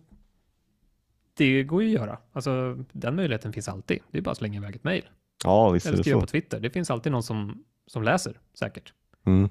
det 1.35 1.63
går 1.63 1.83
ju 1.83 1.89
att 1.89 2.01
göra. 2.01 2.19
Alltså 2.33 2.85
den 2.93 3.17
möjligheten 3.17 3.53
finns 3.53 3.69
alltid. 3.69 3.99
Det 4.11 4.19
är 4.19 4.23
bara 4.23 4.31
att 4.31 4.39
slänga 4.39 4.59
iväg 4.59 4.77
ett 4.77 4.85
mejl. 4.85 5.09
Ja, 5.45 5.71
visst 5.71 5.87
Eller 5.87 6.03
skriva 6.03 6.21
på 6.21 6.27
Twitter. 6.27 6.61
Det 6.61 6.71
finns 6.71 6.91
alltid 6.91 7.13
någon 7.13 7.23
som, 7.23 7.65
som 7.87 8.03
läser, 8.03 8.41
säkert. 8.55 8.93
Mm. 9.25 9.49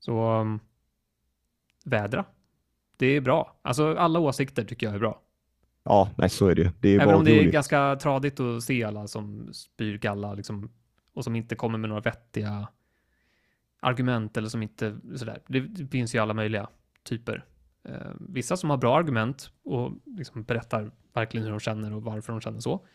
Så 0.00 0.40
um, 0.40 0.60
vädra. 1.84 2.24
Det 2.96 3.06
är 3.06 3.20
bra. 3.20 3.56
Alltså 3.62 3.94
alla 3.96 4.18
åsikter 4.18 4.64
tycker 4.64 4.86
jag 4.86 4.94
är 4.94 4.98
bra. 4.98 5.20
Ja, 5.84 6.10
nej 6.16 6.28
så 6.28 6.48
är 6.48 6.54
det 6.54 6.72
Det 6.80 6.88
är 6.88 7.00
Även 7.00 7.14
om 7.14 7.24
det 7.24 7.40
är 7.40 7.50
ganska 7.50 7.96
tradigt 7.96 8.40
att 8.40 8.62
se 8.62 8.84
alla 8.84 9.08
som 9.08 9.52
spyr 9.52 9.98
galla 9.98 10.34
liksom, 10.34 10.70
och 11.14 11.24
som 11.24 11.36
inte 11.36 11.54
kommer 11.54 11.78
med 11.78 11.88
några 11.88 12.02
vettiga 12.02 12.68
argument 13.80 14.36
eller 14.36 14.48
som 14.48 14.62
inte 14.62 14.98
sådär. 15.16 15.40
Det, 15.46 15.86
finns 15.90 16.14
ju 16.14 16.18
alla 16.18 16.34
möjliga 16.34 16.68
typer. 17.02 17.44
Eh, 17.84 18.10
vissa 18.20 18.56
som 18.56 18.70
har 18.70 18.76
bra 18.76 18.98
argument 18.98 19.50
och 19.64 19.92
liksom 20.04 20.42
berättar 20.42 20.90
verkligen 21.12 21.44
hur 21.44 21.50
de 21.50 21.60
känner 21.60 21.92
och 21.92 22.02
varför 22.02 22.32
de 22.32 22.40
känner 22.40 22.60
så. 22.60 22.86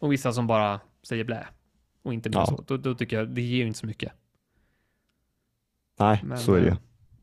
Och 0.00 0.12
vissa 0.12 0.32
som 0.32 0.46
bara 0.46 0.80
säger 1.02 1.24
blä 1.24 1.46
och 2.02 2.14
inte 2.14 2.30
mer 2.30 2.36
ja. 2.36 2.46
så. 2.46 2.64
Då, 2.66 2.76
då, 2.76 2.94
tycker 2.94 3.18
jag 3.18 3.28
det 3.28 3.42
ger 3.42 3.56
ju 3.56 3.66
inte 3.66 3.78
så 3.78 3.86
mycket. 3.86 4.12
Nej, 5.98 6.20
Men, 6.24 6.38
så 6.38 6.54
är 6.54 6.60
det. 6.60 6.68
Eh, 6.68 6.76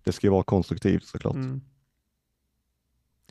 det 0.04 0.12
ska 0.12 0.28
ju 0.28 0.32
vara 0.32 0.44
konstruktivt 0.44 1.06
såklart. 1.06 1.36
Mm. 1.36 1.62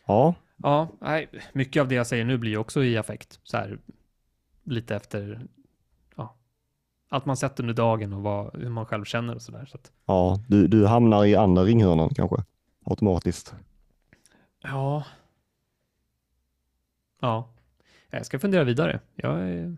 Ja. 0.06 0.34
Ja, 0.56 0.88
nej, 1.00 1.28
mycket 1.52 1.80
av 1.80 1.88
det 1.88 1.94
jag 1.94 2.06
säger 2.06 2.24
nu 2.24 2.38
blir 2.38 2.56
också 2.56 2.84
i 2.84 2.96
affekt. 2.96 3.40
Så 3.42 3.56
här, 3.56 3.78
lite 4.62 4.96
efter 4.96 5.46
ja, 6.16 6.36
allt 7.08 7.26
man 7.26 7.36
sett 7.36 7.60
under 7.60 7.74
dagen 7.74 8.12
och 8.12 8.22
vad, 8.22 8.56
hur 8.56 8.68
man 8.68 8.86
själv 8.86 9.04
känner 9.04 9.34
och 9.34 9.42
sådär. 9.42 9.66
Så 9.66 9.76
att... 9.76 9.92
Ja, 10.06 10.40
du, 10.48 10.66
du 10.66 10.86
hamnar 10.86 11.24
i 11.24 11.36
andra 11.36 11.62
ringhörnan 11.62 12.08
kanske, 12.14 12.44
automatiskt. 12.84 13.54
Ja. 14.62 15.04
Ja, 17.20 17.48
jag 18.10 18.26
ska 18.26 18.38
fundera 18.38 18.64
vidare. 18.64 19.00
Jag 19.14 19.40
är... 19.40 19.76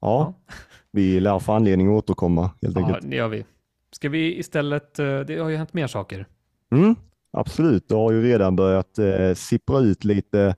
ja, 0.00 0.34
ja, 0.46 0.54
vi 0.90 1.20
lär 1.20 1.38
få 1.38 1.52
anledning 1.52 1.86
att 1.86 2.04
återkomma 2.04 2.50
helt 2.62 2.76
enkelt. 2.76 2.98
Ja, 3.02 3.08
det 3.10 3.16
gör 3.16 3.28
vi. 3.28 3.44
Ska 3.92 4.08
vi 4.08 4.38
istället, 4.38 4.98
eh, 4.98 5.20
det 5.20 5.38
har 5.38 5.48
ju 5.48 5.56
hänt 5.56 5.72
mer 5.72 5.86
saker. 5.86 6.26
Mm, 6.72 6.94
absolut, 7.32 7.88
det 7.88 7.94
har 7.94 8.12
ju 8.12 8.22
redan 8.22 8.56
börjat 8.56 8.98
eh, 8.98 9.34
sippra 9.34 9.78
ut 9.78 10.04
lite 10.04 10.56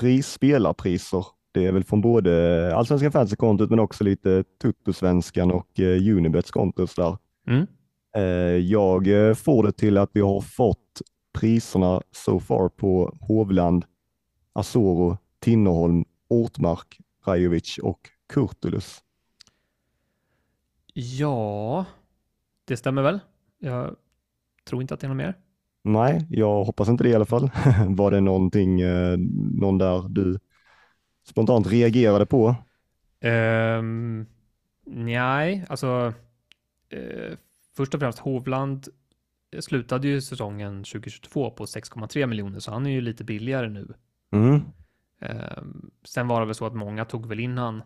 pris, 0.00 0.26
spelarpriser. 0.26 1.26
Det 1.52 1.66
är 1.66 1.72
väl 1.72 1.84
från 1.84 2.00
både 2.00 2.76
Allsvenska 2.76 3.10
fantasy-kontot 3.10 3.70
men 3.70 3.78
också 3.78 4.04
lite 4.04 4.44
Tuttosvenskan 4.62 5.50
och 5.50 5.80
eh, 5.80 6.16
Unibets 6.16 6.50
kontos 6.50 6.94
där. 6.94 7.16
Mm. 7.48 7.66
Eh, 8.16 8.56
jag 8.56 9.28
eh, 9.28 9.34
får 9.34 9.62
det 9.62 9.72
till 9.72 9.98
att 9.98 10.10
vi 10.12 10.20
har 10.20 10.40
fått 10.40 11.02
priserna 11.32 12.02
so 12.10 12.40
far 12.40 12.68
på 12.68 13.16
Hovland, 13.20 13.84
Asoro, 14.52 15.18
Tinnerholm, 15.40 16.04
Ortmark, 16.28 16.98
Rajovic 17.26 17.78
och 17.78 18.10
Kurtulus. 18.28 18.98
Ja, 20.94 21.84
det 22.64 22.76
stämmer 22.76 23.02
väl? 23.02 23.20
Jag 23.58 23.96
tror 24.64 24.82
inte 24.82 24.94
att 24.94 25.00
det 25.00 25.06
är 25.06 25.08
något 25.08 25.16
mer. 25.16 25.34
Nej, 25.84 26.26
jag 26.30 26.64
hoppas 26.64 26.88
inte 26.88 27.04
det 27.04 27.10
i 27.10 27.14
alla 27.14 27.24
fall. 27.24 27.50
Var 27.88 28.10
det 28.10 28.20
någonting, 28.20 28.80
eh, 28.80 29.18
någon 29.54 29.78
där 29.78 30.08
du 30.08 30.38
spontant 31.28 31.66
reagerade 31.66 32.26
på? 32.26 32.54
Um, 33.24 34.26
nej, 34.86 35.64
alltså 35.68 36.12
uh, 36.94 37.36
först 37.76 37.94
och 37.94 38.00
främst 38.00 38.18
Hovland 38.18 38.88
slutade 39.60 40.08
ju 40.08 40.20
säsongen 40.20 40.84
2022 40.84 41.50
på 41.50 41.64
6,3 41.64 42.26
miljoner, 42.26 42.60
så 42.60 42.72
han 42.72 42.86
är 42.86 42.90
ju 42.90 43.00
lite 43.00 43.24
billigare 43.24 43.68
nu. 43.68 43.94
Mm. 44.32 44.60
Eh, 45.20 45.62
sen 46.04 46.28
var 46.28 46.40
det 46.40 46.46
väl 46.46 46.54
så 46.54 46.66
att 46.66 46.74
många 46.74 47.04
tog 47.04 47.26
väl 47.26 47.40
in 47.40 47.58
han 47.58 47.82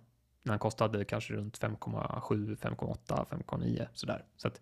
när 0.46 0.52
han 0.52 0.59
kostade 0.59 1.04
kanske 1.04 1.35
runt 1.35 1.61
5,7, 1.61 2.56
5,8, 2.56 3.26
5,9 3.26 3.87
sådär. 3.92 4.24
Så 4.37 4.48
att 4.48 4.61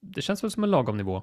det 0.00 0.22
känns 0.22 0.44
väl 0.44 0.50
som 0.50 0.64
en 0.64 0.70
lagom 0.70 0.96
nivå. 0.96 1.22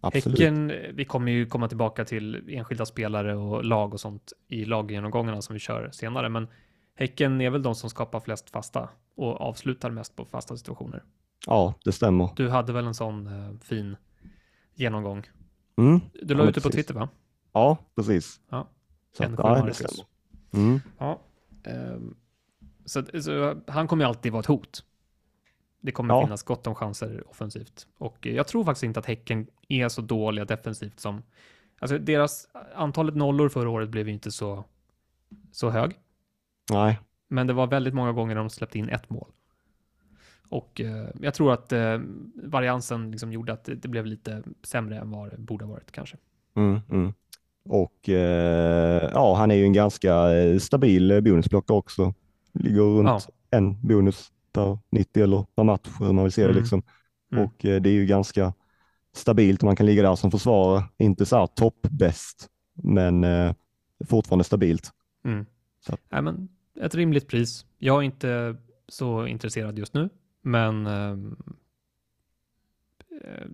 Absolut. 0.00 0.38
Häcken, 0.38 0.72
vi 0.94 1.04
kommer 1.04 1.32
ju 1.32 1.46
komma 1.46 1.68
tillbaka 1.68 2.04
till 2.04 2.44
enskilda 2.48 2.86
spelare 2.86 3.36
och 3.36 3.64
lag 3.64 3.94
och 3.94 4.00
sånt 4.00 4.32
i 4.48 4.64
laggenomgångarna 4.64 5.42
som 5.42 5.52
vi 5.52 5.58
kör 5.58 5.90
senare, 5.90 6.28
men 6.28 6.48
Häcken 6.94 7.40
är 7.40 7.50
väl 7.50 7.62
de 7.62 7.74
som 7.74 7.90
skapar 7.90 8.20
flest 8.20 8.50
fasta 8.50 8.88
och 9.16 9.40
avslutar 9.40 9.90
mest 9.90 10.16
på 10.16 10.24
fasta 10.24 10.56
situationer. 10.56 11.04
Ja, 11.46 11.74
det 11.84 11.92
stämmer. 11.92 12.30
Du 12.36 12.48
hade 12.48 12.72
väl 12.72 12.86
en 12.86 12.94
sån 12.94 13.26
eh, 13.26 13.58
fin 13.60 13.96
genomgång? 14.74 15.26
Mm. 15.78 16.00
Du 16.22 16.34
la 16.34 16.42
Ja, 16.42 16.48
ut 16.48 16.54
det 16.54 16.60
på. 16.60 16.70
Twitter 16.70 16.94
va? 16.94 17.08
Ja, 17.52 17.76
precis. 17.96 18.40
Ja. 18.48 18.68
Så 19.16 19.22
ja, 19.22 19.62
det 19.66 19.74
stämmer. 19.74 20.06
Mm. 20.52 20.80
Ja. 20.98 21.20
ehm, 21.64 22.14
så, 22.90 23.22
så 23.22 23.60
han 23.66 23.88
kommer 23.88 24.04
ju 24.04 24.08
alltid 24.08 24.32
vara 24.32 24.40
ett 24.40 24.46
hot. 24.46 24.84
Det 25.80 25.92
kommer 25.92 26.14
Ja. 26.14 26.22
finnas 26.24 26.42
gott 26.42 26.66
om 26.66 26.74
chanser 26.74 27.24
offensivt. 27.30 27.86
Och 27.98 28.26
eh, 28.26 28.34
jag 28.34 28.46
tror 28.46 28.64
faktiskt 28.64 28.82
inte 28.84 29.00
att 29.00 29.06
Häcken 29.06 29.46
är 29.68 29.88
så 29.88 30.00
dåliga 30.02 30.44
defensivt 30.44 31.00
som... 31.00 31.22
Alltså 31.78 31.98
deras 31.98 32.48
antalet 32.74 33.14
nollor 33.16 33.48
förra 33.48 33.70
året 33.70 33.88
blev 33.88 34.06
ju 34.08 34.14
inte 34.14 34.30
så, 34.30 34.64
så 35.52 35.70
hög. 35.70 35.98
Nej, 36.72 36.98
Men 37.28 37.46
det 37.46 37.52
var 37.52 37.66
väldigt 37.66 37.94
många 37.94 38.12
gånger 38.12 38.34
de 38.34 38.50
släppte 38.50 38.78
in 38.78 38.88
ett 38.88 39.10
mål. 39.10 39.28
Och 40.48 40.80
eh, 40.80 41.08
jag 41.20 41.34
tror 41.34 41.52
att 41.52 41.72
eh, 41.72 41.98
variansen 42.34 43.10
liksom 43.10 43.32
gjorde 43.32 43.52
att 43.52 43.64
det, 43.64 43.74
det 43.74 43.88
blev 43.88 44.06
lite 44.06 44.42
sämre 44.62 44.98
än 44.98 45.10
vad 45.10 45.30
det 45.30 45.38
borde 45.38 45.64
ha 45.64 45.72
varit 45.72 45.92
kanske. 45.92 46.16
Mm, 46.56 46.80
mm. 46.90 47.12
Och 47.64 48.08
eh, 48.08 49.10
ja, 49.14 49.34
han 49.34 49.50
är 49.50 49.54
ju 49.54 49.64
en 49.64 49.72
ganska 49.72 50.32
eh, 50.32 50.58
stabil 50.58 51.22
bonusblockare 51.22 51.76
också. 51.78 52.14
Ligger 52.52 52.82
runt 52.82 53.08
Ja. 53.08 53.20
en 53.58 53.86
bonus 53.86 54.32
per 54.52 54.78
90 54.90 55.22
eller 55.22 55.46
per 55.56 55.64
match 55.64 55.88
hur 56.00 56.12
man 56.12 56.24
vill 56.24 56.32
se 56.32 56.42
det. 56.42 56.48
Mm. 56.50 56.60
Liksom. 56.60 56.82
Mm. 57.32 57.44
Och 57.44 57.64
eh, 57.64 57.80
det 57.80 57.88
är 57.90 57.94
ju 57.94 58.06
ganska 58.06 58.52
stabilt 59.14 59.62
man 59.62 59.76
kan 59.76 59.86
ligga 59.86 60.02
där 60.02 60.14
som 60.16 60.30
försvarare. 60.30 60.84
Inte 60.98 61.26
så 61.26 61.36
här 61.36 61.46
toppbäst, 61.46 62.48
men 62.74 63.24
eh, 63.24 63.52
fortfarande 64.08 64.44
stabilt. 64.44 64.90
Mm. 65.24 65.46
Så 65.86 65.96
Nej, 66.08 66.22
men 66.22 66.48
ett 66.80 66.94
rimligt 66.94 67.28
pris. 67.28 67.66
Jag 67.78 67.96
är 67.98 68.02
inte 68.02 68.56
så 68.88 69.26
intresserad 69.26 69.78
just 69.78 69.94
nu, 69.94 70.08
men 70.42 70.86
ehm, 70.86 71.36
eh, 73.24 73.46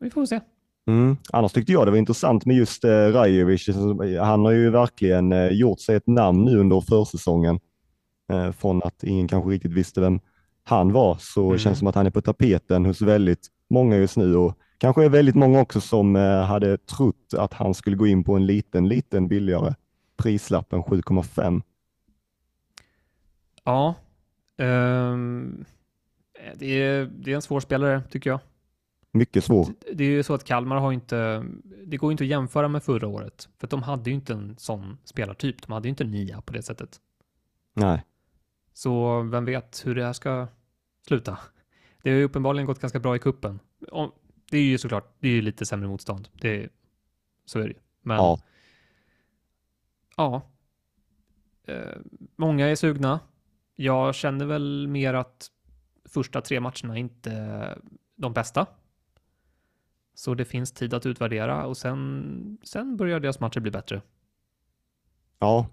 vi 0.00 0.10
får 0.10 0.26
se. 0.26 0.40
Mm. 0.86 1.16
Annars 1.32 1.52
tyckte 1.52 1.72
jag 1.72 1.86
det 1.86 1.90
var 1.90 1.98
intressant 1.98 2.46
med 2.46 2.56
just 2.56 2.84
eh, 2.84 2.88
Rajovic. 2.90 3.68
Han 4.20 4.44
har 4.44 4.50
ju 4.52 4.70
verkligen 4.70 5.32
eh, 5.32 5.48
gjort 5.48 5.80
sig 5.80 5.96
ett 5.96 6.06
namn 6.06 6.44
nu 6.44 6.58
under 6.58 6.80
försäsongen. 6.80 7.58
Eh, 8.28 8.52
från 8.52 8.82
att 8.82 9.04
ingen 9.04 9.28
kanske 9.28 9.50
riktigt 9.50 9.72
visste 9.72 10.00
vem 10.00 10.20
han 10.64 10.92
var 10.92 11.16
så 11.20 11.46
Mm. 11.46 11.58
känns 11.58 11.76
det 11.76 11.78
som 11.78 11.88
att 11.88 11.94
han 11.94 12.06
är 12.06 12.10
på 12.10 12.20
tapeten 12.22 12.84
hos 12.86 13.00
väldigt 13.02 13.48
många 13.70 13.96
just 13.96 14.16
nu 14.16 14.36
och 14.36 14.58
kanske 14.78 15.04
är 15.04 15.08
väldigt 15.08 15.34
många 15.34 15.60
också 15.60 15.80
som 15.80 16.16
eh, 16.16 16.42
hade 16.42 16.78
trott 16.78 17.34
att 17.38 17.52
han 17.52 17.74
skulle 17.74 17.96
gå 17.96 18.06
in 18.06 18.24
på 18.24 18.34
en 18.36 18.46
liten, 18.46 18.88
liten 18.88 19.28
billigare 19.28 19.74
prislapp 20.16 20.72
än 20.72 20.82
7,5. 20.82 21.62
Ja, 23.64 23.94
ehm, 24.58 25.64
det, 26.54 26.82
är, 26.82 27.06
det 27.18 27.30
är 27.30 27.34
en 27.34 27.42
svår 27.42 27.60
spelare 27.60 28.02
tycker 28.10 28.30
jag. 28.30 28.40
Mycket 29.12 29.44
svår. 29.44 29.66
Det 29.92 30.04
är 30.04 30.08
ju 30.08 30.22
så 30.22 30.34
att 30.34 30.44
Kalmar 30.44 30.76
har 30.76 30.92
inte, 30.92 31.44
det 31.86 31.96
går 31.96 32.12
inte 32.12 32.24
att 32.24 32.28
jämföra 32.28 32.68
med 32.68 32.82
förra 32.82 33.08
året, 33.08 33.48
för 33.58 33.66
att 33.66 33.70
de 33.70 33.82
hade 33.82 34.10
ju 34.10 34.16
inte 34.16 34.32
en 34.32 34.54
sån 34.58 34.98
spelartyp. 35.04 35.66
De 35.66 35.72
hade 35.72 35.88
ju 35.88 35.90
inte 35.90 36.04
nia 36.04 36.40
på 36.40 36.52
det 36.52 36.62
sättet. 36.62 37.00
Nej, 37.74 38.04
Så 38.76 39.22
vem 39.22 39.44
vet 39.44 39.86
hur 39.86 39.94
det 39.94 40.04
här 40.04 40.12
ska 40.12 40.48
sluta. 41.06 41.38
Det 42.02 42.10
har 42.10 42.16
ju 42.16 42.24
uppenbarligen 42.24 42.66
gått 42.66 42.80
ganska 42.80 43.00
bra 43.00 43.16
i 43.16 43.18
kuppen. 43.18 43.60
Det 44.50 44.58
är 44.58 44.62
ju 44.62 44.78
såklart, 44.78 45.16
det 45.18 45.28
är 45.28 45.32
ju 45.32 45.42
lite 45.42 45.66
sämre 45.66 45.88
motstånd. 45.88 46.28
Det 46.32 46.64
är, 46.64 46.70
så 47.44 47.58
är 47.58 47.62
det 47.62 47.68
ju. 47.68 47.78
Men 48.02 48.16
ja, 48.16 48.38
ja. 50.16 50.42
Eh, 51.64 51.98
många 52.36 52.66
är 52.66 52.74
sugna. 52.74 53.20
Jag 53.74 54.14
känner 54.14 54.46
väl 54.46 54.88
mer 54.88 55.14
att 55.14 55.50
första 56.04 56.40
tre 56.40 56.60
matcherna 56.60 56.98
inte 56.98 57.30
är 57.30 57.78
de 58.16 58.32
bästa. 58.32 58.66
Så 60.14 60.34
det 60.34 60.44
finns 60.44 60.72
tid 60.72 60.94
att 60.94 61.06
utvärdera 61.06 61.66
och 61.66 61.76
sen, 61.76 62.58
sen 62.62 62.96
börjar 62.96 63.20
deras 63.20 63.40
matcher 63.40 63.60
bli 63.60 63.70
bättre. 63.70 64.02
ja, 65.38 65.66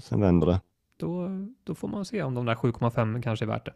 sen 0.00 0.20
vänder 0.20 0.46
det. 0.46 0.60
Då, 1.00 1.28
då 1.64 1.74
får 1.74 1.88
man 1.88 2.04
se 2.04 2.22
om 2.22 2.34
de 2.34 2.46
där 2.46 2.54
7,5 2.54 3.22
kanske 3.22 3.44
är 3.44 3.46
värt 3.46 3.64
det. 3.66 3.72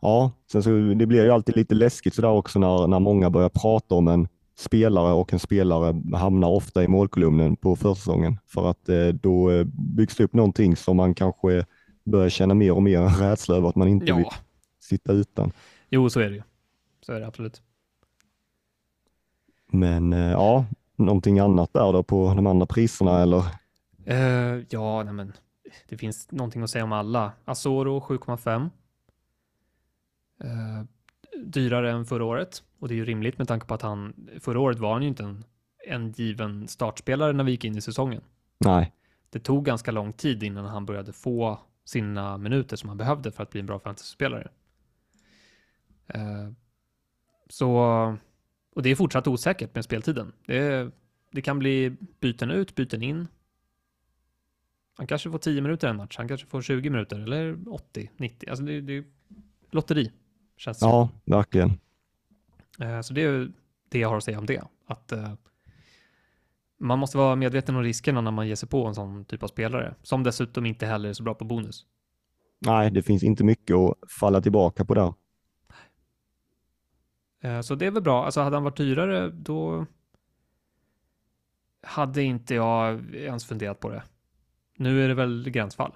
Ja, 0.00 0.30
sen 0.52 0.62
så 0.62 0.70
det 0.70 1.06
blir 1.06 1.24
ju 1.24 1.30
alltid 1.30 1.56
lite 1.56 1.74
läskigt 1.74 2.14
sådär 2.14 2.28
också 2.28 2.58
när, 2.58 2.86
när 2.86 3.00
många 3.00 3.30
börjar 3.30 3.48
prata 3.48 3.94
om 3.94 4.08
en 4.08 4.28
spelare 4.58 5.12
och 5.12 5.32
en 5.32 5.38
spelare 5.38 6.16
hamnar 6.16 6.48
ofta 6.48 6.84
i 6.84 6.88
målkolumnen 6.88 7.56
på 7.56 7.76
försäsongen 7.76 8.38
för 8.46 8.70
att 8.70 8.88
eh, 8.88 9.08
då 9.08 9.50
eh, 9.50 9.64
byggs 9.96 10.16
det 10.16 10.24
upp 10.24 10.32
någonting 10.34 10.76
som 10.76 10.96
man 10.96 11.14
kanske 11.14 11.64
börjar 12.04 12.28
känna 12.28 12.54
mer 12.54 12.72
och 12.72 12.82
mer 12.82 13.00
rädsla 13.20 13.56
över 13.56 13.68
att 13.68 13.76
man 13.76 13.88
inte 13.88 14.04
vill 14.12 14.24
Ja, 14.24 14.34
sitta 14.80 15.12
utan. 15.12 15.52
jo 15.90 16.10
så 16.10 16.20
är 16.20 16.28
det 16.30 16.36
ju. 16.36 16.42
Så 17.06 17.12
är 17.12 17.20
det 17.20 17.26
absolut. 17.26 17.62
Men 19.72 20.12
eh, 20.12 20.30
ja, 20.30 20.64
någonting 20.96 21.38
annat 21.38 21.72
där 21.72 21.92
då 21.92 22.02
på 22.02 22.32
de 22.36 22.46
andra 22.46 22.66
priserna 22.66 23.22
eller? 23.22 23.44
Eh, 24.04 24.62
ja, 24.70 25.02
nej 25.02 25.12
men 25.14 25.32
det 25.88 25.96
finns 25.96 26.32
någonting 26.32 26.62
att 26.62 26.70
säga 26.70 26.84
om 26.84 26.92
alla. 26.92 27.32
Asoro 27.44 28.00
7,5. 28.00 28.70
Eh, 30.44 30.84
dyrare 31.44 31.90
än 31.90 32.06
förra 32.06 32.24
året 32.24 32.62
och 32.78 32.88
det 32.88 32.94
är 32.94 32.96
ju 32.96 33.04
rimligt 33.04 33.38
med 33.38 33.48
tanke 33.48 33.66
på 33.66 33.74
att 33.74 33.82
han 33.82 34.28
förra 34.40 34.60
året 34.60 34.78
var 34.78 34.92
han 34.92 35.02
ju 35.02 35.08
inte 35.08 35.22
en, 35.22 35.44
en 35.86 36.12
given 36.12 36.68
startspelare 36.68 37.32
när 37.32 37.44
vi 37.44 37.50
gick 37.50 37.64
in 37.64 37.76
i 37.76 37.80
säsongen. 37.80 38.22
Nej, 38.58 38.92
Det 39.30 39.38
tog 39.38 39.64
ganska 39.64 39.90
lång 39.90 40.12
tid 40.12 40.42
innan 40.42 40.64
han 40.64 40.86
började 40.86 41.12
få 41.12 41.60
sina 41.84 42.38
minuter 42.38 42.76
som 42.76 42.88
han 42.88 42.98
behövde 42.98 43.30
för 43.30 43.42
att 43.42 43.50
bli 43.50 43.60
en 43.60 43.66
bra 43.66 43.78
fantasyspelare. 43.78 44.48
Eh, 46.06 46.50
så, 47.48 47.70
och 48.74 48.82
det 48.82 48.90
är 48.90 48.96
fortsatt 48.96 49.26
osäkert 49.26 49.74
med 49.74 49.84
speltiden. 49.84 50.32
Det, 50.46 50.90
det 51.30 51.42
kan 51.42 51.58
bli 51.58 51.96
byten 52.20 52.50
ut, 52.50 52.74
byten 52.74 53.02
in. 53.02 53.28
Han 54.96 55.06
kanske 55.06 55.30
får 55.30 55.38
10 55.38 55.60
minuter 55.60 55.88
en 55.88 55.96
match, 55.96 56.16
han 56.18 56.28
kanske 56.28 56.46
får 56.46 56.62
20 56.62 56.90
minuter 56.90 57.18
eller 57.20 57.68
80, 57.70 58.10
90. 58.16 58.50
Alltså 58.50 58.64
det, 58.64 58.80
det 58.80 58.96
är 58.96 59.04
lotteri, 59.70 60.12
känns 60.56 60.76
det 60.78 60.80
som. 60.80 60.90
ja, 60.90 61.08
verkligen. 61.24 61.70
Eh, 62.80 63.00
Så 63.00 63.14
det 63.14 63.22
är 63.22 63.52
det 63.88 63.98
jag 63.98 64.08
har 64.08 64.16
att 64.16 64.24
säga 64.24 64.38
om 64.38 64.46
det. 64.46 64.62
Att 64.86 65.12
eh, 65.12 65.32
man 66.80 66.98
måste 66.98 67.18
vara 67.18 67.36
medveten 67.36 67.76
om 67.76 67.82
riskerna 67.82 68.20
när 68.20 68.30
man 68.30 68.48
ger 68.48 68.54
sig 68.54 68.68
på 68.68 68.86
en 68.86 68.94
sån 68.94 69.24
typ 69.24 69.42
av 69.42 69.48
spelare, 69.48 69.94
som 70.02 70.22
dessutom 70.22 70.66
inte 70.66 70.86
heller 70.86 71.08
är 71.08 71.12
så 71.12 71.22
bra 71.22 71.34
på 71.34 71.44
bonus. 71.44 71.86
Nej, 72.58 72.90
det 72.90 73.02
finns 73.02 73.22
inte 73.22 73.44
mycket 73.44 73.76
att 73.76 73.94
falla 74.20 74.40
tillbaka 74.40 74.84
på 74.84 74.94
där. 74.94 75.14
Eh, 77.42 77.60
Så 77.60 77.74
det 77.74 77.86
är 77.86 77.90
väl 77.90 78.02
bra. 78.02 78.24
Alltså 78.24 78.40
hade 78.40 78.56
han 78.56 78.64
varit 78.64 78.76
dyrare, 78.76 79.30
då 79.30 79.86
hade 81.82 82.22
inte 82.22 82.54
jag 82.54 83.14
ens 83.14 83.44
funderat 83.44 83.80
på 83.80 83.88
det. 83.88 84.02
Nu 84.76 85.04
är 85.04 85.08
det 85.08 85.14
väl 85.14 85.50
gränsfall. 85.50 85.92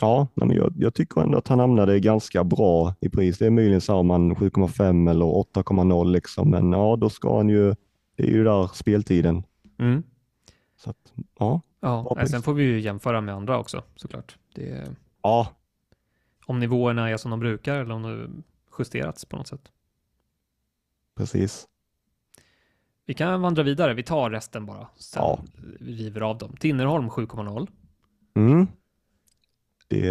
Ja, 0.00 0.28
men 0.34 0.50
jag, 0.50 0.72
jag 0.76 0.94
tycker 0.94 1.20
ändå 1.20 1.38
att 1.38 1.48
han 1.48 1.58
hamnade 1.58 2.00
ganska 2.00 2.44
bra 2.44 2.94
i 3.00 3.08
pris. 3.08 3.38
Det 3.38 3.46
är 3.46 3.50
möjligen 3.50 3.80
så 3.80 3.94
om 3.94 4.06
man 4.06 4.36
7,5 4.36 5.10
eller 5.10 5.24
8,0 5.26 6.10
liksom, 6.10 6.50
men 6.50 6.72
ja, 6.72 6.96
då 6.96 7.10
ska 7.10 7.36
han 7.36 7.48
ju, 7.48 7.74
det 8.16 8.22
är 8.22 8.30
ju 8.30 8.44
där 8.44 8.66
speltiden. 8.74 9.42
Mm. 9.78 10.02
Så 10.76 10.90
att, 10.90 11.12
ja, 11.38 11.60
Ja, 11.80 12.14
sen 12.16 12.26
pris. 12.26 12.44
får 12.44 12.54
vi 12.54 12.62
ju 12.62 12.80
jämföra 12.80 13.20
med 13.20 13.34
andra 13.34 13.58
också 13.58 13.82
såklart. 13.96 14.38
Det 14.54 14.96
ja, 15.22 15.48
om 16.46 16.58
nivåerna 16.58 17.10
är 17.10 17.16
som 17.16 17.30
de 17.30 17.40
brukar 17.40 17.76
eller 17.76 17.94
om 17.94 18.02
det 18.02 18.28
justerats 18.78 19.24
på 19.24 19.36
något 19.36 19.46
sätt. 19.48 19.68
precis. 21.16 21.66
Vi 23.10 23.14
kan 23.14 23.42
vandra 23.42 23.62
vidare. 23.62 23.94
Vi 23.94 24.02
tar 24.02 24.30
resten 24.30 24.66
bara. 24.66 24.86
Sen 24.98 25.22
Ja. 25.22 25.38
vi 25.80 25.92
river 25.92 26.20
av 26.20 26.38
dem. 26.38 26.56
Tinnerholm 26.60 27.08
7,0. 27.10 27.68
Mm. 28.36 28.66
Det, 29.88 30.06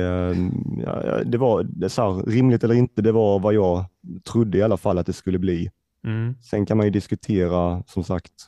ja, 0.84 1.24
det 1.24 1.38
var 1.38 1.64
det 1.64 1.90
så 1.90 2.02
här, 2.02 2.24
rimligt 2.24 2.64
eller 2.64 2.76
inte, 2.76 3.02
det 3.02 3.12
var 3.12 3.40
vad 3.40 3.54
jag 3.54 3.86
trodde 4.32 4.58
i 4.58 4.62
alla 4.62 4.78
fall 4.78 4.98
att 4.98 5.06
det 5.06 5.14
skulle 5.14 5.40
bli. 5.40 5.72
Mm. 6.06 6.36
Sen 6.42 6.66
kan 6.66 6.78
man 6.78 6.86
ju 6.86 6.90
diskutera 6.90 7.84
som 7.88 8.04
sagt 8.04 8.48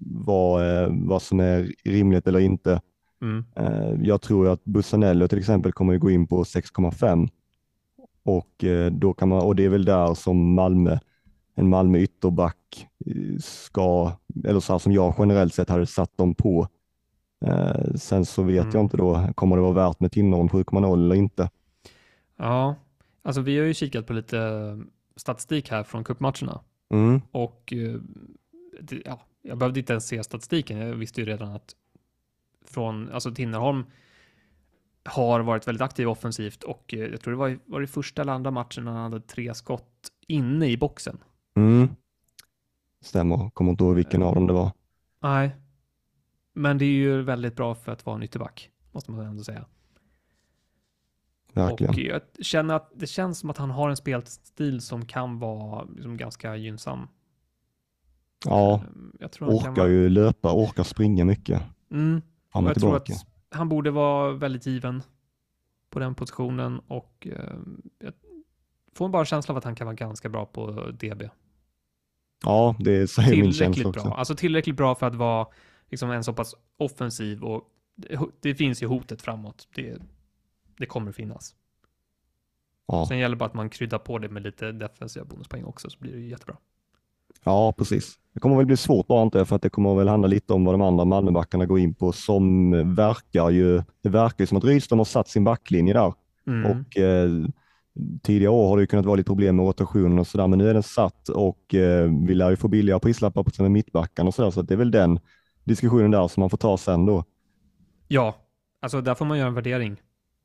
vad, 0.00 0.82
eh, 0.82 0.88
vad 0.92 1.22
som 1.22 1.40
är 1.40 1.72
rimligt 1.84 2.26
eller 2.26 2.40
inte. 2.40 2.80
Mm. 3.22 3.44
Eh, 3.56 3.92
Jag 4.08 4.20
tror 4.22 4.48
att 4.48 4.64
Bussanello 4.64 5.28
till 5.28 5.38
exempel 5.38 5.72
kommer 5.72 5.94
att 5.94 6.00
gå 6.00 6.10
in 6.10 6.26
på 6.26 6.44
6,5 6.44 7.28
och, 8.22 8.64
eh, 8.64 8.92
då 8.92 9.12
kan 9.14 9.28
man, 9.28 9.42
och 9.42 9.56
det 9.56 9.64
är 9.64 9.68
väl 9.68 9.84
där 9.84 10.14
som 10.14 10.54
Malmö, 10.54 10.98
en 11.60 11.68
Malmö 11.68 11.98
ytterback 11.98 12.88
eh, 13.06 13.38
ska, 13.40 14.12
eller 14.44 14.60
så 14.60 14.72
här 14.72 14.78
som 14.78 14.92
jag 14.92 15.14
generellt 15.18 15.54
sett 15.54 15.68
hade 15.68 15.86
satt 15.86 16.16
dem 16.16 16.34
på. 16.34 16.68
Eh, 17.46 17.94
sen 17.94 18.24
så 18.26 18.42
vet 18.42 18.62
Mm. 18.64 18.70
jag 18.74 18.84
inte 18.84 18.96
då, 18.96 19.28
kommer 19.34 19.56
det 19.56 19.62
vara 19.62 19.72
värt 19.88 20.00
med 20.00 20.12
Tinnerholm 20.12 20.48
7,0 20.48 20.94
eller 21.04 21.14
inte? 21.14 21.50
Ja, 22.36 22.74
alltså 23.22 23.40
vi 23.40 23.58
har 23.58 23.64
ju 23.66 23.74
kikat 23.74 24.06
på 24.06 24.12
lite 24.12 24.38
eh, 24.38 24.78
statistik 25.16 25.70
här 25.70 25.82
från 25.82 26.04
cupmatcherna 26.04 26.60
Mm. 26.92 27.20
och 27.30 27.72
eh, 27.72 27.96
ja, 29.04 29.20
jag 29.42 29.58
behövde 29.58 29.80
inte 29.80 29.92
ens 29.92 30.06
se 30.08 30.22
statistiken. 30.24 30.78
Jag 30.78 30.94
visste 30.94 31.20
ju 31.20 31.26
redan 31.26 31.52
att 31.54 31.74
från, 32.64 33.10
alltså 33.10 33.34
Tinnerholm 33.34 33.84
har 35.04 35.40
varit 35.40 35.68
väldigt 35.68 35.82
aktiv 35.82 36.08
offensivt 36.08 36.62
och 36.62 36.84
jag 36.92 37.20
tror 37.20 37.30
det 37.32 37.38
var, 37.38 37.48
i- 37.48 37.58
var 37.66 37.80
det 37.80 37.86
första 37.86 38.22
eller 38.22 38.32
andra 38.32 38.50
matchen 38.50 38.84
när 38.84 38.92
han 38.92 39.12
hade 39.12 39.20
tre 39.20 39.54
skott 39.54 40.08
inne 40.26 40.66
i 40.66 40.76
boxen. 40.76 41.18
Mm. 41.56 41.88
Stämmer, 43.00 43.50
kommer 43.50 43.70
inte 43.70 43.84
ihåg 43.84 43.94
vilken 43.94 44.22
av 44.22 44.34
dem 44.34 44.46
det 44.46 44.52
var. 44.52 44.72
Nej, 45.22 45.56
men 46.52 46.78
det 46.78 46.84
är 46.84 46.88
ju 46.92 47.22
väldigt 47.22 47.56
bra 47.56 47.74
för 47.74 47.92
att 47.92 48.06
vara 48.06 48.16
en 48.16 48.22
ytterback, 48.22 48.70
måste 48.92 49.10
man 49.12 49.26
ändå 49.26 49.42
säga. 49.44 49.64
Verkligen. 51.52 51.94
Och 51.94 51.98
jag 52.00 52.22
känner 52.40 52.74
att 52.74 52.92
det 52.94 53.06
känns 53.06 53.38
som 53.38 53.50
att 53.50 53.56
han 53.58 53.70
har 53.70 53.90
en 53.90 53.96
spelstil 53.96 54.80
som 54.80 55.06
kan 55.06 55.38
vara 55.38 55.84
liksom 55.84 56.16
ganska 56.16 56.56
gynnsam. 56.56 57.08
Ja, 58.44 58.74
Ehm, 58.86 59.12
Jag 59.20 59.32
tror 59.32 59.48
orkar 59.48 59.70
vara... 59.70 59.88
ju 59.88 60.08
löpa, 60.08 60.52
orkar 60.52 60.82
springa 60.82 61.24
mycket. 61.24 61.62
Mm, 61.90 62.22
Fram 62.52 62.64
och 62.64 62.70
jag 62.70 62.80
tror 62.80 62.98
tillbaka. 62.98 63.12
att 63.12 63.56
han 63.58 63.68
borde 63.68 63.90
vara 63.90 64.32
väldigt 64.32 64.66
given 64.66 65.02
på 65.90 65.98
den 65.98 66.14
positionen 66.14 66.78
och 66.86 67.26
eh, 67.30 67.54
får 68.94 69.08
bara 69.08 69.20
en 69.22 69.26
känsla 69.26 69.52
av 69.52 69.58
att 69.58 69.64
han 69.64 69.74
kan 69.74 69.84
vara 69.86 69.94
ganska 69.94 70.28
bra 70.28 70.46
på 70.46 70.90
DB. 70.90 71.22
Ja, 72.44 72.76
det 72.78 73.10
säger 73.10 73.30
min 73.30 73.44
känsla 73.52 73.64
Tillräckligt 73.64 73.86
också. 73.86 74.08
bra. 74.08 74.16
Alltså 74.16 74.34
tillräckligt 74.34 74.76
bra 74.76 74.94
för 74.94 75.06
att 75.06 75.14
vara 75.14 75.46
liksom 75.90 76.10
en 76.10 76.24
så 76.24 76.32
pass 76.32 76.54
offensiv 76.78 77.42
och 77.44 77.62
det, 77.96 78.18
det 78.40 78.54
finns 78.54 78.82
ju 78.82 78.86
hotet 78.86 79.22
framåt. 79.22 79.68
Det, 79.74 79.98
det 80.78 80.86
kommer 80.86 81.12
finnas. 81.12 81.54
Ja. 82.86 83.06
Sen 83.08 83.18
gäller 83.18 83.36
det 83.36 83.38
bara 83.38 83.44
att 83.46 83.54
man 83.54 83.70
kryddar 83.70 83.98
på 83.98 84.18
det 84.18 84.28
med 84.28 84.42
lite 84.42 84.72
defensiva 84.72 85.24
bonuspoäng 85.24 85.64
också 85.64 85.90
så 85.90 85.98
blir 86.00 86.12
det 86.12 86.18
ju 86.18 86.28
jättebra. 86.28 86.56
Ja, 87.44 87.72
precis. 87.78 88.18
Det 88.34 88.40
kommer 88.40 88.56
väl 88.56 88.66
bli 88.66 88.76
svårt 88.76 89.06
bara 89.06 89.22
inte 89.22 89.44
för 89.44 89.56
att 89.56 89.62
det 89.62 89.70
kommer 89.70 89.94
väl 89.94 90.08
handla 90.08 90.28
lite 90.28 90.52
om 90.52 90.64
vad 90.64 90.74
de 90.74 90.82
andra 90.82 91.04
Malmöbackarna 91.04 91.66
går 91.66 91.78
in 91.78 91.94
på 91.94 92.12
som 92.12 92.70
verkar 92.94 93.50
ju, 93.50 93.82
det 94.02 94.08
verkar 94.08 94.42
ju 94.42 94.46
som 94.46 94.58
att 94.58 94.64
Rydström 94.64 94.98
har 94.98 95.04
satt 95.04 95.28
sin 95.28 95.44
backlinje 95.44 95.92
där 95.94 96.14
Mm. 96.46 96.70
och 96.70 96.96
eh, 96.98 97.30
tidigare 98.22 98.52
år 98.52 98.68
har 98.68 98.76
det 98.76 98.80
ju 98.80 98.86
kunnat 98.86 99.06
vara 99.06 99.16
lite 99.16 99.26
problem 99.26 99.56
med 99.56 99.66
rotationen 99.66 100.18
och 100.18 100.26
sådär, 100.26 100.46
men 100.46 100.58
nu 100.58 100.68
är 100.68 100.74
den 100.74 100.82
satt 100.82 101.28
och 101.28 101.74
eh, 101.74 102.10
vi 102.26 102.34
lär 102.34 102.50
ju 102.50 102.56
få 102.56 102.68
billiga 102.68 102.98
prislappar 102.98 103.42
på 103.42 103.68
mittbackarna 103.68 104.28
och 104.28 104.34
sådär, 104.34 104.50
så 104.50 104.62
det 104.62 104.74
är 104.74 104.78
väl 104.78 104.90
den 104.90 105.20
diskussionen 105.64 106.10
där 106.10 106.28
som 106.28 106.40
man 106.40 106.50
får 106.50 106.58
ta 106.58 106.76
sen 106.76 107.06
då. 107.06 107.24
Ja, 108.08 108.36
alltså 108.80 109.00
där 109.00 109.14
får 109.14 109.24
man 109.24 109.38
göra 109.38 109.48
en 109.48 109.54
värdering. 109.54 109.96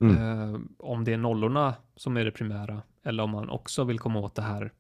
Mm. 0.01 0.17
Eh, 0.17 0.59
om 0.79 1.03
det 1.03 1.13
är 1.13 1.17
nollorna 1.17 1.73
som 1.95 2.17
är 2.17 2.25
det 2.25 2.31
primära 2.31 2.81
eller 3.03 3.23
om 3.23 3.29
man 3.29 3.49
också 3.49 3.83
vill 3.83 3.99
komma 3.99 4.19
åt 4.19 4.35
det 4.35 4.41
här 4.41 4.71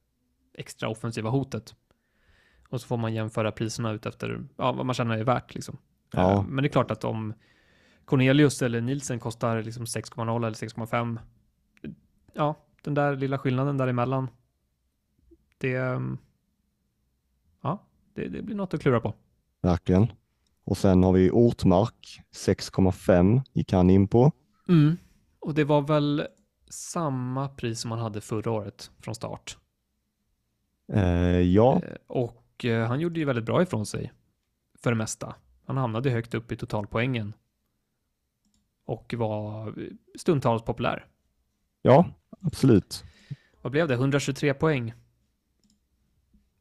extra 0.57 0.89
offensiva 0.89 1.29
hotet. 1.29 1.75
Och 2.69 2.81
så 2.81 2.87
får 2.87 2.97
man 2.97 3.13
jämföra 3.13 3.51
priserna 3.51 3.91
ut 3.91 4.05
efter 4.05 4.43
ja, 4.57 4.71
vad 4.71 4.85
man 4.85 4.95
känner 4.95 5.17
är 5.17 5.23
värt. 5.23 5.55
Liksom. 5.55 5.77
Ja. 6.13 6.31
Eh, 6.31 6.43
men 6.43 6.63
det 6.63 6.67
är 6.67 6.71
klart 6.71 6.91
att 6.91 7.03
om 7.03 7.33
Cornelius 8.05 8.61
eller 8.61 8.81
Nielsen 8.81 9.19
kostar 9.19 9.63
liksom 9.63 9.85
6,0 9.85 10.37
eller 10.37 10.55
6,5. 10.55 11.19
Ja, 12.33 12.55
den 12.85 12.93
där 12.93 13.15
lilla 13.15 13.37
skillnaden 13.37 13.77
däremellan. 13.77 14.29
Det, 15.57 15.75
ehm, 15.75 16.17
ja, 17.61 17.79
det, 18.13 18.27
det 18.27 18.41
blir 18.41 18.55
något 18.55 18.73
att 18.73 18.81
klura 18.81 18.99
på. 18.99 19.13
Verkligen. 19.61 20.07
Och 20.63 20.77
sen 20.77 21.03
har 21.03 21.11
vi 21.13 21.31
Ortmark 21.31 22.21
6,5 22.35 23.41
gick 23.53 23.73
han 23.73 23.89
in 23.89 24.07
på. 24.07 24.31
Mm. 24.67 24.97
Och 25.39 25.53
det 25.53 25.63
var 25.63 25.81
väl 25.81 26.27
samma 26.69 27.47
pris 27.49 27.79
som 27.79 27.89
man 27.89 27.99
hade 27.99 28.21
förra 28.21 28.51
året 28.51 28.91
från 28.99 29.15
start. 29.15 29.57
Eh, 30.93 31.39
ja, 31.39 31.81
Eh, 31.83 31.95
Och 32.07 32.65
eh, 32.65 32.87
han 32.87 32.99
gjorde 32.99 33.19
ju 33.19 33.25
väldigt 33.25 33.45
bra 33.45 33.61
ifrån 33.61 33.85
sig 33.85 34.13
för 34.83 34.91
det 34.91 34.97
mesta. 34.97 35.35
Han 35.65 35.77
hamnade 35.77 36.09
högt 36.09 36.33
upp 36.33 36.51
i 36.51 36.55
totalpoängen 36.57 37.33
och 38.85 39.13
var 39.17 39.67
eh, 39.67 39.87
stundtals 40.19 40.63
populär. 40.63 41.05
ja, 41.81 42.05
absolut. 42.45 43.03
Vad 43.61 43.71
blev 43.71 43.87
det? 43.87 43.93
123 43.93 44.53
poäng 44.53 44.93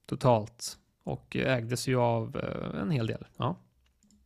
totalt 0.07 0.79
och 1.05 1.37
ägdes 1.37 1.88
ju 1.88 2.01
av 2.01 2.37
eh, 2.37 2.81
en 2.81 2.90
hel 2.90 3.07
del. 3.07 3.25
Ja, 3.37 3.57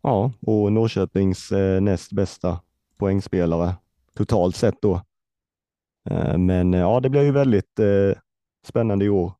Ja, 0.02 0.32
och 0.40 0.72
Norrköpings 0.72 1.52
eh, 1.52 1.80
näst 1.80 2.12
bästa 2.12 2.60
poängspelare 2.96 3.74
totalt 4.14 4.56
sett 4.56 4.82
då. 4.82 5.02
Eh, 6.10 6.38
men 6.38 6.72
ja, 6.72 7.00
det 7.00 7.10
blir 7.10 7.22
ju 7.22 7.32
väldigt 7.32 7.80
spännande 8.66 9.04
i 9.04 9.08
år 9.08 9.32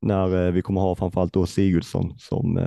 när 0.00 0.50
vi 0.50 0.62
kommer 0.62 0.80
ha 0.80 0.94
framförallt 0.94 1.32
då 1.32 1.46
Sigurdsson 1.46 2.18
som 2.18 2.58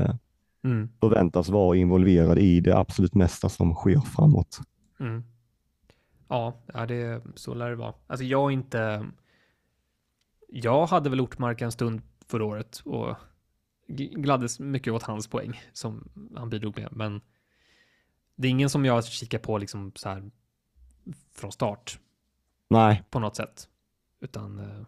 mm. 0.64 0.90
förväntas 1.00 1.50
vara 1.50 1.78
involverad 1.78 2.40
i 2.40 2.60
det 2.60 2.78
absolut 2.78 3.16
mesta 3.16 3.50
som 3.50 3.76
sker 3.76 4.00
framåt. 4.00 4.60
Mm. 5.00 5.24
Ja, 6.28 6.54
ja 6.74 6.86
det, 6.86 7.24
så 7.36 7.54
lär 7.54 7.70
det 7.70 7.76
vara. 7.76 7.94
Alltså 8.08 8.24
jag 8.26 8.52
inte... 8.52 9.08
Jag 10.50 10.86
hade 10.86 11.10
väl 11.10 11.22
Ortmark 11.22 11.62
en 11.62 11.72
stund 11.72 12.02
förra 12.28 12.46
året 12.46 12.82
och 12.86 13.16
gl- 13.88 14.22
gladdes 14.22 14.60
mycket 14.60 14.94
åt 14.94 15.04
hans 15.04 15.28
poäng 15.28 15.62
som 15.74 16.10
han 16.36 16.50
bidrog 16.50 16.78
med. 16.80 16.90
Men 16.92 17.22
det 18.36 18.48
är 18.48 18.52
ingen 18.52 18.70
som 18.70 18.86
jag 18.86 19.06
kikar 19.06 19.40
på 19.40 19.58
liksom 19.58 19.92
så 19.96 20.10
här 20.10 20.32
från 21.34 21.52
start 21.52 22.00
Nej, 22.68 23.04
på 23.10 23.20
något 23.20 23.36
sätt. 23.36 23.70
Utan 24.20 24.60
eh, 24.60 24.86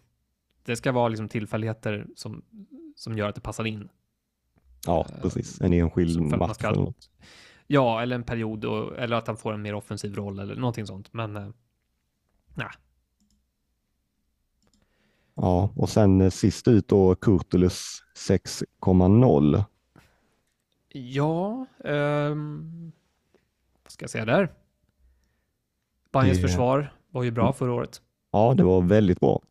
det 0.64 0.76
ska 0.76 0.92
vara 0.92 1.08
liksom 1.08 1.30
tillfälligheter 1.30 2.08
som, 2.16 2.44
som 2.96 3.18
gör 3.18 3.30
att 3.30 3.36
det 3.36 3.42
passar 3.42 3.66
in. 3.66 3.90
ja 4.86 5.06
Eh, 5.10 5.22
precis. 5.22 5.62
En 5.62 5.74
enskild 5.74 6.22
match. 6.22 6.58
Ja, 7.68 8.02
eller 8.02 8.16
en 8.16 8.24
period 8.24 8.66
och, 8.66 8.98
eller 8.98 9.16
att 9.16 9.28
han 9.28 9.38
får 9.38 9.54
en 9.54 9.62
mer 9.62 9.74
offensiv 9.74 10.16
roll 10.16 10.40
eller 10.40 10.56
någonting 10.56 10.86
sånt. 10.88 11.14
Men 11.14 11.36
eh, 11.36 11.50
nej, 12.56 12.68
Ja, 15.36 15.70
och 15.76 15.90
sen 15.90 16.22
eh, 16.22 16.30
sist 16.30 16.68
ut 16.68 16.88
då 16.88 17.16
Kurtulus 17.16 18.04
6,0. 18.30 19.64
Ja, 20.90 21.66
ehm, 21.84 22.92
vad 23.84 23.92
ska 23.92 24.04
jag 24.04 24.10
säga 24.10 24.26
där? 24.26 24.54
Bayerns 26.12 26.38
Det- 26.42 26.48
försvar 26.48 26.94
var 27.10 27.24
ju 27.24 27.32
bra 27.32 27.54
förra 27.54 27.74
året 27.74 28.02
Ja, 28.32 28.54
det 28.58 28.64
var 28.64 28.82
väldigt 28.82 29.20
bra. 29.20 29.42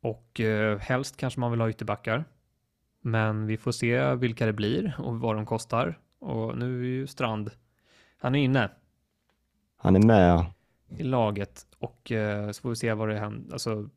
och 0.00 0.40
eh, 0.40 0.78
helst 0.78 1.16
kanske 1.16 1.40
man 1.40 1.50
vill 1.50 1.60
ha 1.60 1.70
ytterbackar. 1.70 2.24
Men 3.02 3.46
vi 3.46 3.56
får 3.56 3.72
se 3.72 4.14
vilka 4.14 4.46
det 4.46 4.52
blir 4.52 4.94
och 4.98 5.20
vad 5.20 5.36
de 5.36 5.46
kostar. 5.46 5.98
Och 6.20 6.58
nu 6.58 6.80
är 6.80 6.84
ju 6.88 7.06
Strand, 7.06 7.50
han 8.18 8.34
är 8.34 8.38
inne 8.44 8.70
Han 9.76 9.96
är 9.96 10.00
med. 10.06 10.44
i 10.88 11.02
laget 11.02 11.66
och 11.78 12.12
eh, 12.12 12.50
så 12.50 12.62
får 12.62 12.70
vi 12.70 12.76
se 12.76 12.94
vad 12.94 13.08
det 13.08 13.18
händer, 13.18 13.52
alltså 13.52 13.88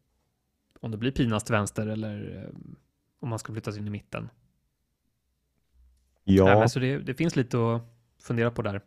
om 0.79 0.91
det 0.91 0.97
blir 0.97 1.11
Pinas 1.11 1.43
till 1.43 1.53
vänster 1.55 1.87
eller 1.87 2.43
eh, 2.43 2.55
om 3.19 3.29
man 3.29 3.39
ska 3.39 3.53
flyttas 3.53 3.77
in 3.77 3.87
i 3.87 3.89
mitten. 3.89 4.29
Nej, 6.25 6.35
Ja, 6.35 6.59
men 6.59 6.69
så 6.69 6.79
det, 6.79 6.97
det 6.97 7.13
finns 7.13 7.35
lite 7.35 7.57
att 7.57 7.81
fundera 8.23 8.51
på 8.51 8.61
där. 8.61 8.81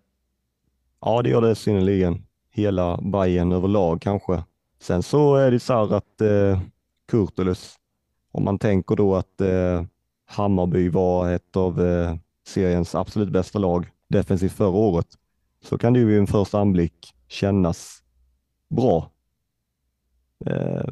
ja, 1.00 1.22
det 1.22 1.30
gör 1.30 1.40
det 1.40 1.54
synnerligen. 1.54 2.22
Hela 2.50 2.96
Bayern 3.02 3.52
överlag 3.52 4.00
kanske. 4.02 4.44
Sen 4.78 5.02
så 5.02 5.34
är 5.36 5.50
det 5.50 5.60
så 5.60 5.72
här 5.74 5.94
att 5.96 6.20
eh, 6.20 6.60
Kurtulus, 7.08 7.76
om 8.32 8.44
man 8.44 8.58
tänker 8.58 8.96
då 8.96 9.14
att 9.16 9.40
eh, 9.40 9.84
Hammarby 10.26 10.88
var 10.88 11.30
ett 11.32 11.56
av 11.56 11.80
eh, 11.86 12.16
seriens 12.46 12.94
absolut 12.94 13.28
bästa 13.28 13.58
lag 13.58 13.90
defensivt 14.08 14.52
förra 14.52 14.68
året, 14.68 15.06
så 15.62 15.78
kan 15.78 15.92
det 15.92 15.98
ju 15.98 16.06
vid 16.06 16.18
en 16.18 16.26
första 16.26 16.60
anblick 16.60 17.14
kännas 17.28 18.02
bra. 18.68 19.10
Eh, 20.46 20.88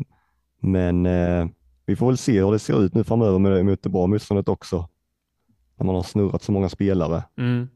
men 0.60 1.06
eh, 1.06 1.46
vi 1.86 1.96
får 1.96 2.06
väl 2.06 2.18
se 2.18 2.44
hur 2.44 2.52
det 2.52 2.58
ser 2.58 2.84
ut 2.84 2.94
nu 2.94 3.04
framöver 3.04 3.38
med, 3.38 3.64
mot 3.64 3.82
det 3.82 3.88
bra 3.88 4.06
motståndet 4.06 4.48
också. 4.48 4.88
När 5.76 5.86
man 5.86 5.94
har 5.94 6.02
snurrat 6.02 6.42
så 6.42 6.52
många 6.52 6.68
spelare. 6.68 7.22
Mm. 7.36 7.68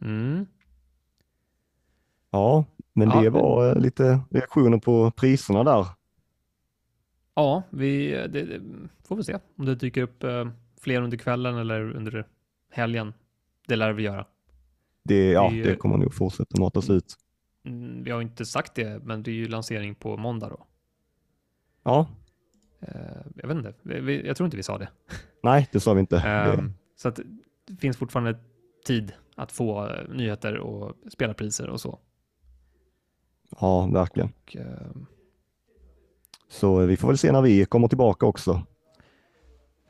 Mm. 0.00 0.46
Ja, 2.30 2.64
men 2.92 3.10
Ja, 3.10 3.20
det 3.20 3.30
var 3.30 3.68
eh, 3.68 3.80
lite 3.80 4.20
reaktioner 4.30 4.78
på 4.78 5.10
priserna 5.10 5.64
där. 5.64 5.86
Ja, 7.34 7.62
vi 7.70 8.10
det, 8.10 8.28
det, 8.28 8.60
får 9.04 9.16
vi 9.16 9.24
se 9.24 9.38
om 9.56 9.66
det 9.66 9.74
dyker 9.74 10.02
upp 10.02 10.24
fler 10.82 11.02
under 11.02 11.16
kvällen 11.18 11.56
eller 11.58 11.96
under 11.96 12.26
helgen. 12.70 13.14
Det 13.68 13.76
lär 13.76 13.92
vi 13.92 14.02
göra. 14.02 14.26
Det, 15.04 15.30
ja, 15.32 15.48
Det 15.50 15.56
ju- 15.56 15.62
det 15.62 15.76
kommer 15.76 15.96
nog 15.98 16.14
fortsätta 16.14 16.60
matas 16.60 16.90
ut. 16.90 17.14
Mm, 17.64 18.04
vi 18.04 18.10
har 18.10 18.22
inte 18.22 18.44
sagt 18.44 18.74
det, 18.74 19.04
men 19.04 19.22
det 19.22 19.30
är 19.30 19.34
ju 19.34 19.48
lansering 19.48 19.94
på 19.94 20.16
måndag 20.16 20.48
då. 20.48 20.66
Ja, 21.82 22.06
Eh, 22.88 23.16
jag 23.34 23.48
vet 23.48 23.56
inte, 23.56 23.74
jag 24.28 24.36
tror 24.36 24.44
inte 24.44 24.56
vi 24.56 24.62
sa 24.62 24.78
det. 24.78 24.88
nej, 25.42 25.68
det 25.72 25.80
sa 25.80 25.94
vi 25.94 26.00
inte. 26.00 26.18
Ehm, 26.18 26.72
Så 26.96 27.08
att 27.08 27.20
det 27.66 27.76
finns 27.76 27.96
fortfarande 27.96 28.38
tid 28.86 29.12
att 29.36 29.52
få 29.52 29.86
eh, 29.88 30.08
nyheter 30.08 30.58
och 30.58 30.96
spelarpriser 31.12 31.68
och 31.68 31.80
så. 31.80 31.98
ja, 33.60 33.86
verkligen. 33.92 34.32
Och, 34.42 34.56
ehm, 34.56 35.06
Så 36.48 36.86
vi 36.86 36.96
får 36.96 37.08
väl 37.08 37.18
se 37.18 37.32
när 37.32 37.42
vi 37.42 37.64
kommer 37.64 37.88
tillbaka 37.88 38.26
också. 38.26 38.62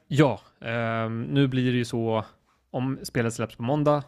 ja, 0.07 0.41
ehm, 0.65 1.23
nu 1.23 1.49
blir 1.49 1.73
det 1.73 1.79
ju 1.79 1.85
så 1.85 2.25
om 2.71 2.99
spelet 3.03 3.35
släpps 3.35 3.57
på 3.57 3.63
måndag 3.63 4.03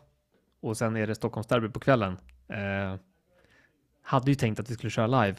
och 0.61 0.77
sen 0.77 0.97
är 0.97 1.07
det 1.07 1.15
Stockholmsderby 1.15 1.69
på 1.69 1.81
kvällen. 1.81 2.17
Eh, 2.49 3.01
hade 4.03 4.31
ju 4.31 4.35
tänkt 4.35 4.61
att 4.61 4.71
vi 4.71 4.75
skulle 4.75 4.91
köra 4.91 5.07
live. 5.07 5.37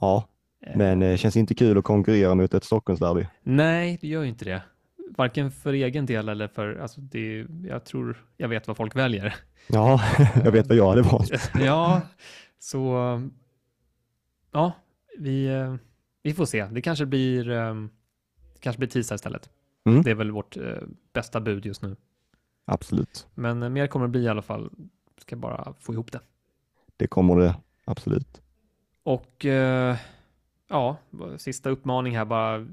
Ja, 0.00 0.28
Eh, 0.66 0.76
men 0.76 0.98
det 0.98 1.18
känns 1.18 1.36
inte 1.36 1.54
kul 1.54 1.78
att 1.78 1.84
konkurrera 1.84 2.34
mot 2.34 2.54
ett 2.54 2.64
Stockholmsderby. 2.64 3.26
Nej, 3.42 3.98
det 4.00 4.08
gör 4.08 4.22
ju 4.22 4.28
inte 4.28 4.44
det. 4.44 4.62
Varken 5.16 5.50
för 5.50 5.72
egen 5.72 6.06
del 6.06 6.28
eller 6.28 6.48
för, 6.48 6.76
alltså 6.76 7.00
det, 7.00 7.46
jag 7.64 7.84
tror 7.84 8.24
jag 8.36 8.48
vet 8.48 8.66
vad 8.66 8.76
folk 8.76 8.96
väljer. 8.96 9.34
Ja, 9.66 10.00
jag 10.44 10.52
vet 10.52 10.66
vad 10.66 10.76
jag 10.76 10.88
hade 10.88 11.02
valt. 11.02 11.50
ja, 11.54 12.00
så 12.58 13.20
ja, 14.52 14.72
vi, 15.18 15.46
eh, 15.46 15.74
vi 16.22 16.34
får 16.34 16.44
se. 16.44 16.66
Det 16.66 16.82
kanske 16.82 17.06
blir, 17.06 17.50
eh, 17.50 17.74
det 17.74 17.88
kanske 18.62 18.78
blir 18.78 18.88
tisdag 18.88 19.14
istället. 19.14 19.50
Mm. 19.84 20.02
Det 20.02 20.10
är 20.10 20.14
väl 20.14 20.30
vårt 20.30 20.56
eh, 20.56 20.82
bästa 21.12 21.40
bud 21.40 21.66
just 21.66 21.82
nu. 21.82 21.96
Absolut, 22.64 23.26
Men 23.34 23.62
eh, 23.62 23.68
mer 23.68 23.86
kommer 23.86 24.06
det 24.06 24.10
bli 24.10 24.22
i 24.22 24.28
alla 24.28 24.42
fall. 24.42 24.70
Ska 25.18 25.36
bara 25.36 25.74
få 25.80 25.92
ihop 25.92 26.12
det. 26.12 26.20
det 26.96 27.06
kommer 27.06 27.36
det. 27.36 27.56
Absolut. 27.84 28.42
Och 29.02 29.46
eh, 29.46 29.96
ja, 30.68 30.96
sista 31.36 31.70
uppmaning 31.70 32.16
här 32.16 32.24
bara. 32.24 32.66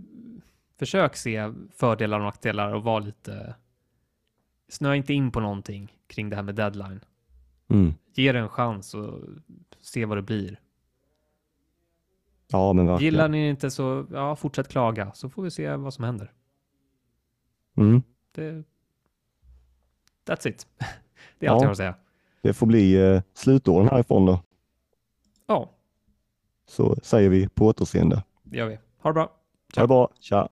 Försök 0.80 1.16
se 1.16 1.54
fördelar 1.76 2.20
och 2.20 2.26
nackdelar 2.26 2.74
och 2.74 2.84
var 2.84 3.02
lite. 3.02 3.56
Snöa 4.68 4.96
inte 4.96 5.14
in 5.14 5.32
på 5.32 5.40
någonting 5.40 5.96
kring 6.08 6.30
det 6.30 6.36
här 6.36 6.44
med 6.44 6.56
deadline. 6.56 7.00
Mm. 7.68 7.94
Ge 8.14 8.32
det 8.32 8.40
en 8.40 8.50
chans 8.50 8.94
och 8.94 9.20
se 9.82 10.06
vad 10.06 10.18
det 10.18 10.22
blir. 10.22 10.60
Ja, 12.52 12.74
men 12.74 12.88
verkligen. 12.88 13.14
Gillar 13.14 13.28
ni 13.28 13.50
inte 13.50 13.72
så 13.72 14.06
ja, 14.12 14.36
fortsätt 14.36 14.68
klaga 14.68 15.12
så 15.14 15.30
får 15.30 15.44
vi 15.44 15.52
se 15.52 15.76
vad 15.76 15.94
som 15.94 16.04
händer. 16.04 16.32
Mm. 17.78 18.02
Det, 18.32 18.64
that's 20.26 20.48
it. 20.48 20.68
Det 21.40 21.46
är 21.46 21.50
Ja. 21.50 21.54
allt 21.54 21.62
jag 21.62 21.68
har 21.68 21.72
att 21.72 21.78
säga. 21.78 21.96
Det 22.42 22.54
får 22.54 22.68
bli 22.68 22.96
eh, 23.14 23.22
slutorden 23.34 23.90
härifrån 23.90 24.26
då. 24.26 24.40
Ja, 25.48 25.70
Så 26.68 26.96
säger 27.04 27.30
vi 27.30 27.50
på 27.50 27.66
återseende. 27.66 28.24
det 28.44 28.58
gör 28.58 28.68
vi. 28.68 28.80
Ha 28.98 29.10
det 29.10 29.14
bra. 29.14 29.32
Ha 29.76 29.82
det 29.82 29.88
bra. 29.88 30.10
Tja! 30.20 30.50